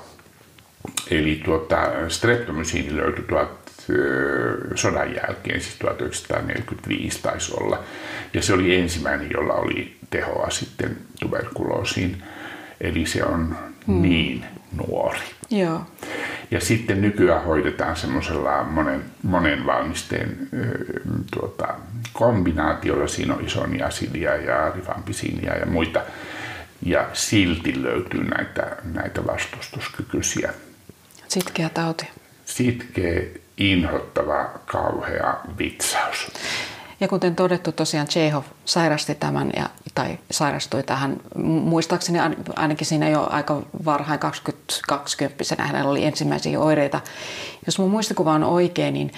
Eli 1.12 1.41
tuota, 1.45 1.78
streptomysiini 2.08 2.95
löytyi 2.95 3.25
tuot, 3.28 3.65
sodan 4.75 5.15
jälkeen, 5.15 5.62
siis 5.62 5.75
1945 5.75 7.21
taisi 7.21 7.54
olla. 7.54 7.84
Ja 8.34 8.41
se 8.41 8.54
oli 8.54 8.75
ensimmäinen, 8.75 9.32
jolla 9.34 9.54
oli 9.54 9.97
tehoa 10.10 10.49
sitten 10.49 10.97
tuberkuloosiin. 11.19 12.23
Eli 12.82 13.06
se 13.06 13.23
on 13.23 13.58
hmm. 13.88 14.02
niin 14.02 14.45
nuori. 14.88 15.19
Joo. 15.50 15.82
Ja 16.52 16.60
sitten 16.62 17.02
nykyään 17.02 17.43
hoidetaan 17.43 17.95
semmoisella 17.95 18.63
monen, 18.63 19.04
monen 19.24 19.65
valmisteen 19.65 20.50
tuota, 21.34 21.67
kombinaatiolla. 22.13 23.08
Siinä 23.08 23.34
on 23.36 23.45
isoniasidia 23.45 24.36
ja 24.36 24.71
rifampisinia 24.76 25.58
ja 25.58 25.65
muita 25.65 26.02
ja 26.86 27.10
silti 27.13 27.84
löytyy 27.84 28.24
näitä, 28.24 28.78
näitä 28.93 29.26
vastustuskykyisiä. 29.26 30.54
Sitkeä 31.28 31.69
tauti. 31.69 32.10
Sitkeä, 32.45 33.21
inhottava, 33.58 34.50
kauhea 34.65 35.36
vitsaus. 35.58 36.32
Ja 37.06 37.10
kuten 37.10 37.36
todettu, 37.36 37.72
tosiaan 37.72 38.08
Chekhov 38.08 38.44
sairasti 38.65 39.15
tämän 39.15 39.52
ja, 39.56 39.70
tai 39.96 40.20
sairastui 40.32 40.84
tähän, 40.84 41.18
muistaakseni 41.44 42.20
ainakin 42.56 42.88
siinä 42.88 43.10
jo 43.10 43.28
aika 43.30 43.62
varhain 43.86 44.20
2020 44.20 45.63
hänellä 45.63 45.89
oli 45.89 46.06
ensimmäisiä 46.06 46.60
oireita. 46.60 47.02
Jos 47.65 47.80
mun 47.80 47.91
muistikuva 47.91 48.34
on 48.34 48.44
oikein, 48.44 48.94
niin 48.94 49.12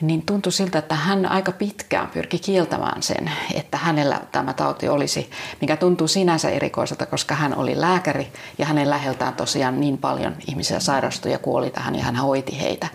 niin 0.00 0.22
tuntui 0.22 0.52
siltä, 0.52 0.78
että 0.78 0.94
hän 0.94 1.26
aika 1.26 1.52
pitkään 1.52 2.08
pyrki 2.08 2.38
kieltämään 2.38 3.02
sen, 3.02 3.30
että 3.54 3.76
hänellä 3.76 4.20
tämä 4.32 4.52
tauti 4.52 4.88
olisi, 4.88 5.30
mikä 5.60 5.76
tuntuu 5.76 6.08
sinänsä 6.08 6.50
erikoiselta, 6.50 7.06
koska 7.06 7.34
hän 7.34 7.56
oli 7.56 7.80
lääkäri 7.80 8.32
ja 8.58 8.66
hänen 8.66 8.90
läheltään 8.90 9.34
tosiaan 9.34 9.80
niin 9.80 9.98
paljon 9.98 10.36
ihmisiä 10.48 10.80
sairastui 10.80 11.32
ja 11.32 11.38
kuoli 11.38 11.70
tähän 11.70 11.94
ja 11.94 12.02
hän 12.02 12.16
hoiti 12.16 12.60
heitä. 12.60 12.88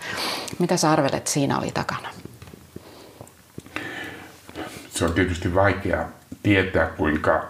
Mitä 0.58 0.76
sä 0.76 0.90
arvelet 0.90 1.26
siinä 1.26 1.58
oli 1.58 1.70
takana? 1.70 2.08
Se 4.96 5.04
on 5.04 5.12
tietysti 5.12 5.54
vaikea 5.54 6.08
tietää, 6.42 6.86
kuinka 6.86 7.48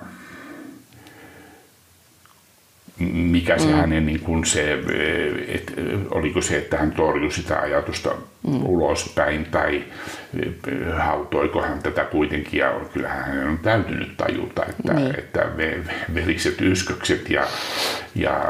mikä 2.99 3.59
se 3.59 3.67
mm. 3.67 3.73
hänen 3.73 4.07
niin 4.07 4.21
kuin 4.21 4.45
se, 4.45 4.79
et, 5.49 5.73
oliko 6.11 6.41
se, 6.41 6.57
että 6.57 6.77
hän 6.77 6.93
torjui 6.93 7.33
sitä 7.33 7.61
ajatusta 7.61 8.11
mm. 8.47 8.67
ulospäin 8.67 9.45
tai 9.45 9.85
hautoiko 10.99 11.63
hän 11.63 11.83
tätä 11.83 12.05
kuitenkin 12.05 12.61
ja 12.61 12.81
kyllähän 12.93 13.25
hän 13.25 13.49
on 13.49 13.59
täytynyt 13.59 14.17
tajuta, 14.17 14.65
että, 14.67 14.93
mm. 14.93 15.11
että 15.19 15.47
veriset 16.15 16.61
yskökset 16.61 17.31
ja, 17.31 17.47
ja 18.15 18.45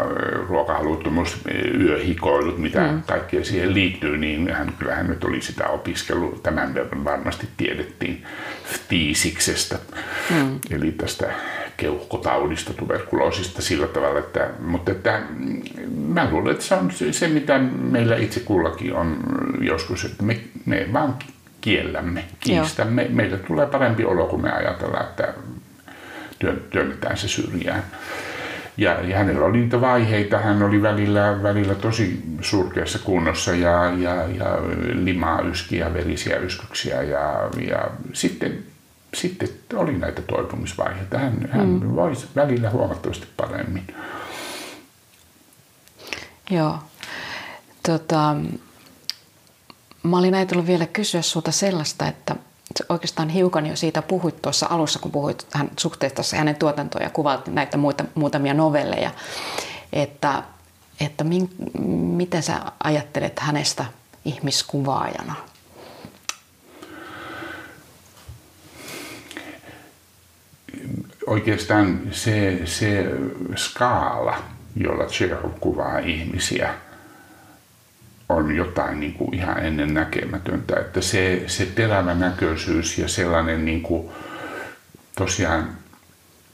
ruokahaluttomuus, 0.49 1.41
yöhikoilut, 1.81 2.59
mitä 2.59 2.81
mm. 2.81 3.03
kaikkea 3.03 3.45
siihen 3.45 3.75
liittyy, 3.75 4.19
niin 4.19 4.53
hän 4.53 4.73
kyllähän 4.79 5.07
nyt 5.07 5.25
oli 5.25 5.41
sitä 5.41 5.69
opiskellut, 5.69 6.43
tämän 6.43 6.75
verran 6.75 7.05
varmasti 7.05 7.49
tiedettiin 7.57 8.25
tiisiksestä, 8.89 9.79
mm. 10.31 10.59
eli 10.71 10.93
tästä 10.93 11.27
keuhkotaudista, 11.77 12.73
tuberkuloosista 12.73 13.63
sillä 13.63 13.87
tavalla, 13.87 14.19
että, 14.19 14.49
mutta 14.61 14.93
että, 14.93 15.23
mä 16.09 16.29
luulen, 16.31 16.53
että 16.53 16.65
se 16.65 16.75
on 16.75 16.91
se, 17.11 17.29
mitä 17.29 17.59
meillä 17.59 18.17
itse 18.17 18.41
kullakin 18.41 18.95
on 18.95 19.17
joskus, 19.61 20.05
että 20.05 20.23
me, 20.23 20.41
me 20.67 20.87
vaan 20.93 21.15
kiellämme, 21.61 22.25
kiistämme. 22.41 23.03
Joo. 23.03 23.13
Meille 23.15 23.37
tulee 23.37 23.67
parempi 23.67 24.05
olo, 24.05 24.27
kun 24.27 24.43
me 24.43 24.53
ajatellaan, 24.53 25.07
että 25.07 25.35
työnnetään 26.71 27.17
se 27.17 27.29
syrjään. 27.29 27.83
Ja, 28.77 29.01
ja 29.03 29.19
hänellä 29.19 29.47
oli 29.47 29.59
niitä 29.59 29.81
vaiheita, 29.81 30.39
hän 30.39 30.63
oli 30.63 30.83
välillä, 30.83 31.43
välillä 31.43 31.75
tosi 31.75 32.23
surkeassa 32.41 32.99
kunnossa 32.99 33.55
ja, 33.55 33.93
ja, 33.99 34.15
ja 34.15 34.59
limaa 34.93 35.41
yskiä, 35.41 35.95
verisiä 35.95 36.37
yskyksiä 36.37 37.03
ja, 37.03 37.49
ja 37.69 37.91
sitten 38.13 38.59
sitten 39.17 39.49
oli 39.75 39.99
näitä 39.99 40.23
toipumisvaiheita. 40.23 41.19
Hän, 41.19 41.49
hän 41.53 41.69
mm. 41.69 41.97
voisi 41.97 42.27
välillä 42.37 42.71
huomattavasti 42.71 43.27
paremmin. 43.37 43.87
Joo. 46.51 46.79
Tota, 47.83 48.37
mä 50.03 50.19
olin 50.19 50.35
ajatellut 50.35 50.67
vielä 50.67 50.87
kysyä 50.87 51.23
sulta 51.23 51.53
sellaista, 51.53 52.07
että 52.07 52.37
oikeastaan 52.89 53.29
hiukan 53.29 53.67
jo 53.67 53.77
siitä 53.77 54.03
puhuit 54.03 54.43
tuossa 54.43 54.67
alussa, 54.71 54.99
kun 54.99 55.11
puhuit 55.11 55.47
hän 55.53 55.71
suhteessa 55.79 56.37
hänen 56.37 56.57
tuotantoon 56.57 57.05
ja 57.05 57.11
kuvaat 57.11 57.47
näitä 57.47 57.77
muita, 57.77 58.05
muutamia 58.15 58.55
novelleja, 58.55 59.11
että, 59.93 60.43
että 61.01 61.25
min, 61.25 61.51
miten 62.17 62.43
sä 62.43 62.61
ajattelet 62.85 63.39
hänestä 63.41 63.85
ihmiskuvaajana? 64.25 65.35
Oikeastaan 71.27 72.01
se, 72.11 72.61
se 72.65 73.07
skaala, 73.57 74.43
jolla 74.77 75.05
Chekhov 75.05 75.53
kuvaa 75.61 75.99
ihmisiä– 75.99 76.75
on 78.29 78.57
jotain 78.57 79.01
niin 79.01 79.13
kuin 79.13 79.35
ihan 79.35 79.65
ennen 79.65 79.95
näkemätöntä. 79.95 80.81
Että 80.81 81.01
se, 81.01 81.43
se 81.47 81.67
terävä 81.67 82.15
näköisyys 82.15 82.99
ja 82.99 83.09
sellainen 83.09 83.65
niin 83.65 83.83
kuin, 83.83 84.09
tosiaan 85.17 85.69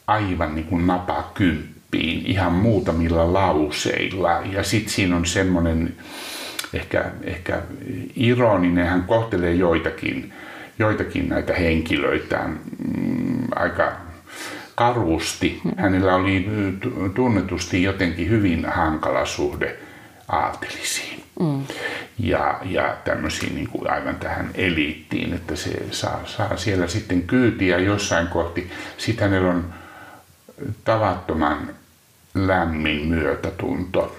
aivan 0.07 0.55
niin 0.55 0.67
kuin 0.67 0.87
napa 0.87 1.31
kymppiin 1.35 2.27
ihan 2.27 2.53
muutamilla 2.53 3.33
lauseilla. 3.33 4.31
Ja 4.31 4.63
sitten 4.63 4.93
siinä 4.93 5.17
on 5.17 5.27
semmoinen 5.27 5.97
ehkä, 6.73 7.11
ehkä 7.25 7.63
ironinen, 8.17 8.87
hän 8.87 9.03
kohtelee 9.03 9.55
joitakin, 9.55 10.33
joitakin 10.79 11.29
näitä 11.29 11.55
henkilöitä 11.55 12.39
mm, 12.39 13.49
aika 13.55 13.93
karusti. 14.75 15.61
Hänellä 15.77 16.15
oli 16.15 16.47
tunnetusti 17.15 17.83
jotenkin 17.83 18.29
hyvin 18.29 18.67
hankala 18.67 19.27
suhde 19.27 19.77
aatelisiin. 20.29 21.23
Mm. 21.41 21.63
Ja, 22.19 22.61
ja 22.65 22.97
tämmöisiin 23.05 23.55
niin 23.55 23.69
kuin 23.69 23.91
aivan 23.91 24.17
tähän 24.17 24.51
eliittiin, 24.55 25.35
että 25.35 25.57
se 25.57 25.83
saa, 25.91 26.21
saa 26.27 26.57
siellä 26.57 26.87
sitten 26.87 27.23
kyytiä 27.23 27.79
jossain 27.79 28.27
kohti. 28.27 28.71
Sitten 28.99 29.31
hänellä 29.31 29.51
on 29.51 29.75
tavattoman 30.85 31.69
lämmin 32.35 33.07
myötätunto 33.07 34.17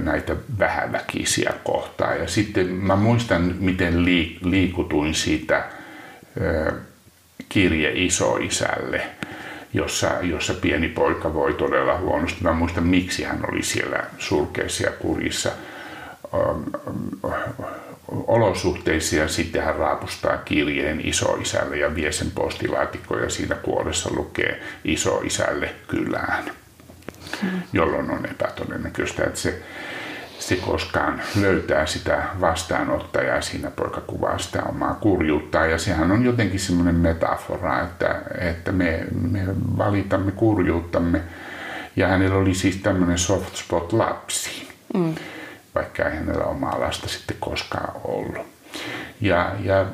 näitä 0.00 0.36
vähäväkisiä 0.58 1.52
kohtaa. 1.64 2.14
Ja 2.14 2.28
sitten 2.28 2.66
mä 2.66 2.96
muistan, 2.96 3.54
miten 3.58 4.04
liikutuin 4.42 5.14
siitä 5.14 5.64
kirje 7.48 7.92
isoisälle 7.94 9.02
jossa, 9.74 10.10
jossa 10.22 10.54
pieni 10.54 10.88
poika 10.88 11.34
voi 11.34 11.54
todella 11.54 11.98
huonosti. 11.98 12.42
Mä 12.42 12.52
muistan, 12.52 12.86
miksi 12.86 13.24
hän 13.24 13.40
oli 13.52 13.62
siellä 13.62 14.04
surkeissa 14.18 14.82
ja 14.82 14.90
kurissa 14.90 15.50
olosuhteissa 18.08 19.16
ja 19.16 19.28
sitten 19.28 19.62
hän 19.62 19.76
raapustaa 19.76 20.36
kirjeen 20.36 21.08
isoisälle 21.08 21.76
ja 21.76 21.94
vie 21.94 22.12
sen 22.12 22.30
postilaatikkoon 22.30 23.22
ja 23.22 23.30
siinä 23.30 23.54
kuoressa 23.54 24.10
lukee 24.16 24.62
isoisälle 24.84 25.74
kylään, 25.88 26.44
hmm. 27.42 27.62
jolloin 27.72 28.10
on 28.10 28.26
epätodennäköistä, 28.26 29.24
että 29.24 29.40
se 29.40 29.62
se 30.38 30.56
koskaan 30.56 31.22
löytää 31.40 31.86
sitä 31.86 32.22
vastaanottajaa. 32.40 33.40
Siinä 33.40 33.70
poika 33.70 34.00
kuvaa 34.00 34.38
sitä 34.38 34.62
omaa 34.62 34.94
kurjuuttaan 34.94 35.70
ja 35.70 35.78
sehän 35.78 36.12
on 36.12 36.24
jotenkin 36.24 36.60
semmoinen 36.60 36.94
metafora, 36.94 37.82
että, 37.82 38.20
että 38.38 38.72
me, 38.72 39.06
me 39.30 39.40
valitamme 39.78 40.32
kurjuuttamme. 40.32 41.20
Ja 41.96 42.08
hänellä 42.08 42.36
oli 42.36 42.54
siis 42.54 42.76
tämmöinen 42.76 43.18
soft 43.18 43.56
spot 43.56 43.92
lapsi, 43.92 44.68
mm. 44.94 45.14
vaikka 45.74 46.04
ei 46.04 46.16
hänellä 46.16 46.44
omaa 46.44 46.80
lasta 46.80 47.08
sitten 47.08 47.36
koskaan 47.40 48.00
ollut. 48.04 48.46
Ja, 49.20 49.52
ja 49.60 49.86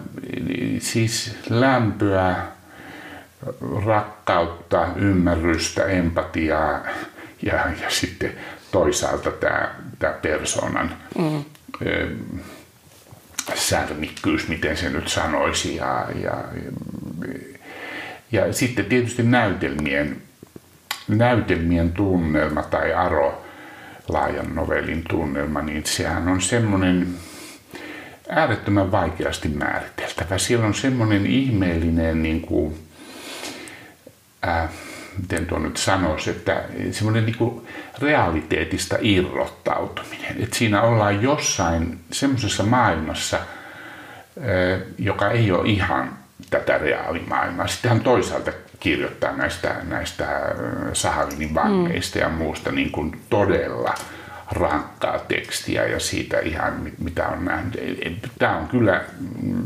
siis 0.78 1.36
lämpöä, 1.50 2.36
rakkautta, 3.86 4.86
ymmärrystä, 4.96 5.84
empatiaa 5.84 6.80
ja, 7.42 7.54
ja 7.82 7.90
sitten 7.90 8.32
toisaalta 8.72 9.30
tämä, 9.30 9.74
tämä 9.98 10.12
persoonan 10.12 10.96
mm. 11.18 11.44
särmikkyys, 13.54 14.48
miten 14.48 14.76
se 14.76 14.90
nyt 14.90 15.08
sanoisi. 15.08 15.76
Ja, 15.76 16.06
ja, 16.22 16.44
ja 18.32 18.52
sitten 18.52 18.84
tietysti 18.84 19.22
näytelmien, 19.22 20.22
näytelmien 21.08 21.92
tunnelma 21.92 22.62
tai 22.62 22.94
Aro 22.94 23.44
laajan 24.08 24.54
novellin 24.54 25.04
tunnelma, 25.08 25.62
niin 25.62 25.86
sehän 25.86 26.28
on 26.28 26.40
semmoinen 26.40 27.14
äärettömän 28.28 28.92
vaikeasti 28.92 29.48
määriteltävä. 29.48 30.38
Siellä 30.38 30.66
on 30.66 30.74
semmoinen 30.74 31.26
ihmeellinen 31.26 32.22
niin 32.22 32.40
kuin, 32.40 32.78
äh, 34.48 34.68
miten 35.18 35.46
tuo 35.46 35.58
nyt 35.58 35.76
sanoisi, 35.76 36.30
että 36.30 36.64
semmoinen 36.90 37.26
niin 37.26 37.62
realiteetista 38.02 38.96
irrottautuminen. 39.00 40.36
Että 40.38 40.58
siinä 40.58 40.82
ollaan 40.82 41.22
jossain 41.22 42.00
semmoisessa 42.12 42.62
maailmassa, 42.62 43.38
joka 44.98 45.30
ei 45.30 45.52
ole 45.52 45.68
ihan 45.68 46.18
tätä 46.50 46.78
reaalimaailmaa. 46.78 47.66
Sitten 47.66 47.88
hän 47.88 48.00
toisaalta 48.00 48.52
kirjoittaa 48.80 49.36
näistä, 49.36 49.76
näistä 49.88 50.26
Saharinin 50.92 51.54
vangeista 51.54 52.18
mm. 52.18 52.22
ja 52.22 52.28
muusta 52.28 52.72
niin 52.72 52.90
kuin 52.90 53.20
todella 53.30 53.94
rankkaa 54.52 55.18
tekstiä 55.18 55.86
ja 55.86 56.00
siitä 56.00 56.38
ihan 56.38 56.92
mitä 56.98 57.28
on 57.28 57.44
nähnyt. 57.44 57.80
Tämä 58.38 58.56
on 58.56 58.68
kyllä, 58.68 59.04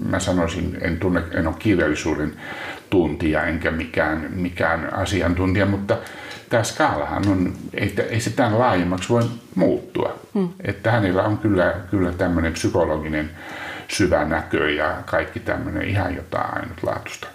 mä 0.09 0.19
sanoisin, 0.19 0.79
en, 0.81 0.99
tunne, 0.99 1.23
en 1.35 1.47
ole 1.47 1.55
kirjallisuuden 1.59 2.33
tuntija 2.91 3.43
enkä 3.43 3.71
mikään, 3.71 4.31
mikään 4.35 4.95
asiantuntija, 4.95 5.67
mutta 5.67 5.97
tämä 6.51 6.65
skaalahan 6.65 7.29
on, 7.29 7.53
ei, 7.75 7.95
ei 8.11 8.21
se 8.21 8.31
tämän 8.31 8.59
laajemmaksi 8.59 9.09
voi 9.09 9.23
muuttua. 9.55 10.19
Hmm. 10.35 10.49
Että 10.65 10.91
hänellä 10.91 11.23
on 11.23 11.39
kyllä, 11.39 11.75
kyllä 11.91 12.13
tämmöinen 12.13 12.53
psykologinen 12.53 13.31
syvä 13.89 14.25
näkö 14.25 14.71
ja 14.71 15.03
kaikki 15.07 15.41
tämmöinen 15.41 15.89
ihan 15.89 16.17
jotain 16.17 16.55
ainutlaatuista. 16.55 17.27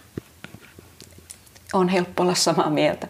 On 1.73 1.89
helppo 1.89 2.23
olla 2.23 2.35
samaa 2.35 2.69
mieltä. 2.69 3.07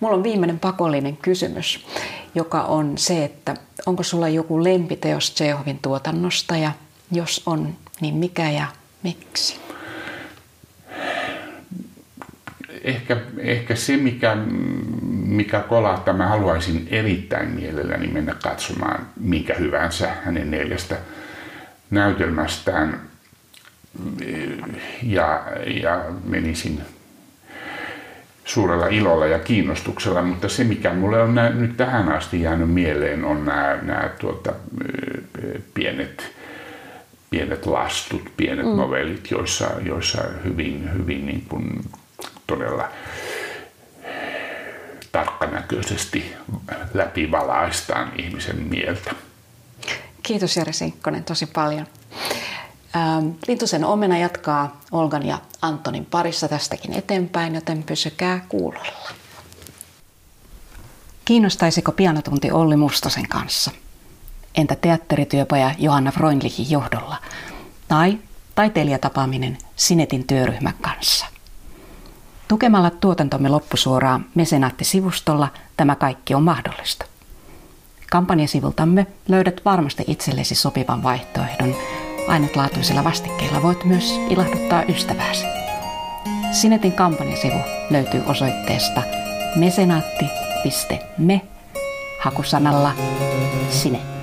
Mulla 0.00 0.16
on 0.16 0.22
viimeinen 0.22 0.58
pakollinen 0.58 1.16
kysymys, 1.16 1.86
joka 2.34 2.62
on 2.62 2.98
se, 2.98 3.24
että 3.24 3.54
onko 3.86 4.02
sulla 4.02 4.28
joku 4.28 4.64
lempiteos 4.64 5.30
Tsehovin 5.30 5.78
tuotannosta 5.82 6.56
ja 6.56 6.72
jos 7.12 7.42
on, 7.46 7.74
niin 8.00 8.14
mikä 8.14 8.50
ja 8.50 8.66
miksi? 9.02 9.67
Ehkä, 12.84 13.16
ehkä 13.38 13.74
se, 13.74 13.96
mikä, 13.96 14.36
mikä 15.26 15.60
kolahtaa, 15.60 16.14
mä 16.14 16.28
haluaisin 16.28 16.88
erittäin 16.90 17.48
mielelläni 17.48 18.06
mennä 18.06 18.34
katsomaan 18.42 19.06
minkä 19.20 19.54
hyvänsä 19.54 20.10
hänen 20.24 20.50
neljästä 20.50 20.96
näytelmästään 21.90 23.00
ja, 25.02 25.42
ja 25.82 26.04
menisin 26.24 26.80
suurella 28.44 28.86
ilolla 28.86 29.26
ja 29.26 29.38
kiinnostuksella, 29.38 30.22
mutta 30.22 30.48
se 30.48 30.64
mikä 30.64 30.94
mulle 30.94 31.22
on 31.22 31.34
nyt 31.54 31.76
tähän 31.76 32.08
asti 32.08 32.42
jäänyt 32.42 32.70
mieleen 32.70 33.24
on 33.24 33.44
nämä, 33.44 33.78
nämä 33.82 34.10
tuota, 34.20 34.52
pienet, 35.74 36.32
pienet 37.30 37.66
lastut, 37.66 38.32
pienet 38.36 38.66
mm. 38.66 38.76
novellit, 38.76 39.30
joissa, 39.30 39.70
joissa 39.84 40.22
hyvin, 40.44 40.90
hyvin 40.94 41.26
niin 41.26 41.44
kuin 41.48 41.80
todella 42.48 42.88
tarkkanäköisesti 45.12 46.34
läpivalaistaan 46.94 48.12
ihmisen 48.18 48.56
mieltä. 48.56 49.14
Kiitos 50.22 50.56
Jari 50.56 50.72
Sinkkonen 50.72 51.24
tosi 51.24 51.46
paljon. 51.46 51.86
Ähm, 52.96 53.28
Lintusen 53.48 53.84
omena 53.84 54.18
jatkaa 54.18 54.80
Olgan 54.90 55.26
ja 55.26 55.38
Antonin 55.62 56.06
parissa 56.06 56.48
tästäkin 56.48 56.92
eteenpäin, 56.92 57.54
joten 57.54 57.82
pysykää 57.82 58.44
kuulolla. 58.48 59.10
Kiinnostaisiko 61.24 61.92
pianotunti 61.92 62.50
Olli 62.50 62.76
Mustosen 62.76 63.28
kanssa? 63.28 63.70
Entä 64.54 64.76
teatterityöpaja 64.76 65.74
Johanna 65.78 66.12
Freundlichin 66.12 66.70
johdolla? 66.70 67.16
Tai 67.88 68.18
taiteilijatapaaminen 68.54 69.58
Sinetin 69.76 70.26
työryhmän 70.26 70.74
kanssa? 70.80 71.26
Tukemalla 72.48 72.90
tuotantomme 72.90 73.48
loppusuoraan 73.48 74.24
Mesenaatti-sivustolla 74.34 75.48
tämä 75.76 75.94
kaikki 75.94 76.34
on 76.34 76.42
mahdollista. 76.42 77.06
Kampanjasivultamme 78.10 79.06
löydät 79.28 79.60
varmasti 79.64 80.04
itsellesi 80.06 80.54
sopivan 80.54 81.02
vaihtoehdon. 81.02 81.74
Ainutlaatuisilla 82.28 83.04
vastikkeilla 83.04 83.62
voit 83.62 83.84
myös 83.84 84.20
ilahduttaa 84.30 84.82
ystävääsi. 84.82 85.44
Sinetin 86.52 86.92
kampanjasivu 86.92 87.58
löytyy 87.90 88.22
osoitteesta 88.26 89.02
mesenaatti.me 89.56 91.40
hakusanalla 92.20 92.92
Sinet. 93.70 94.17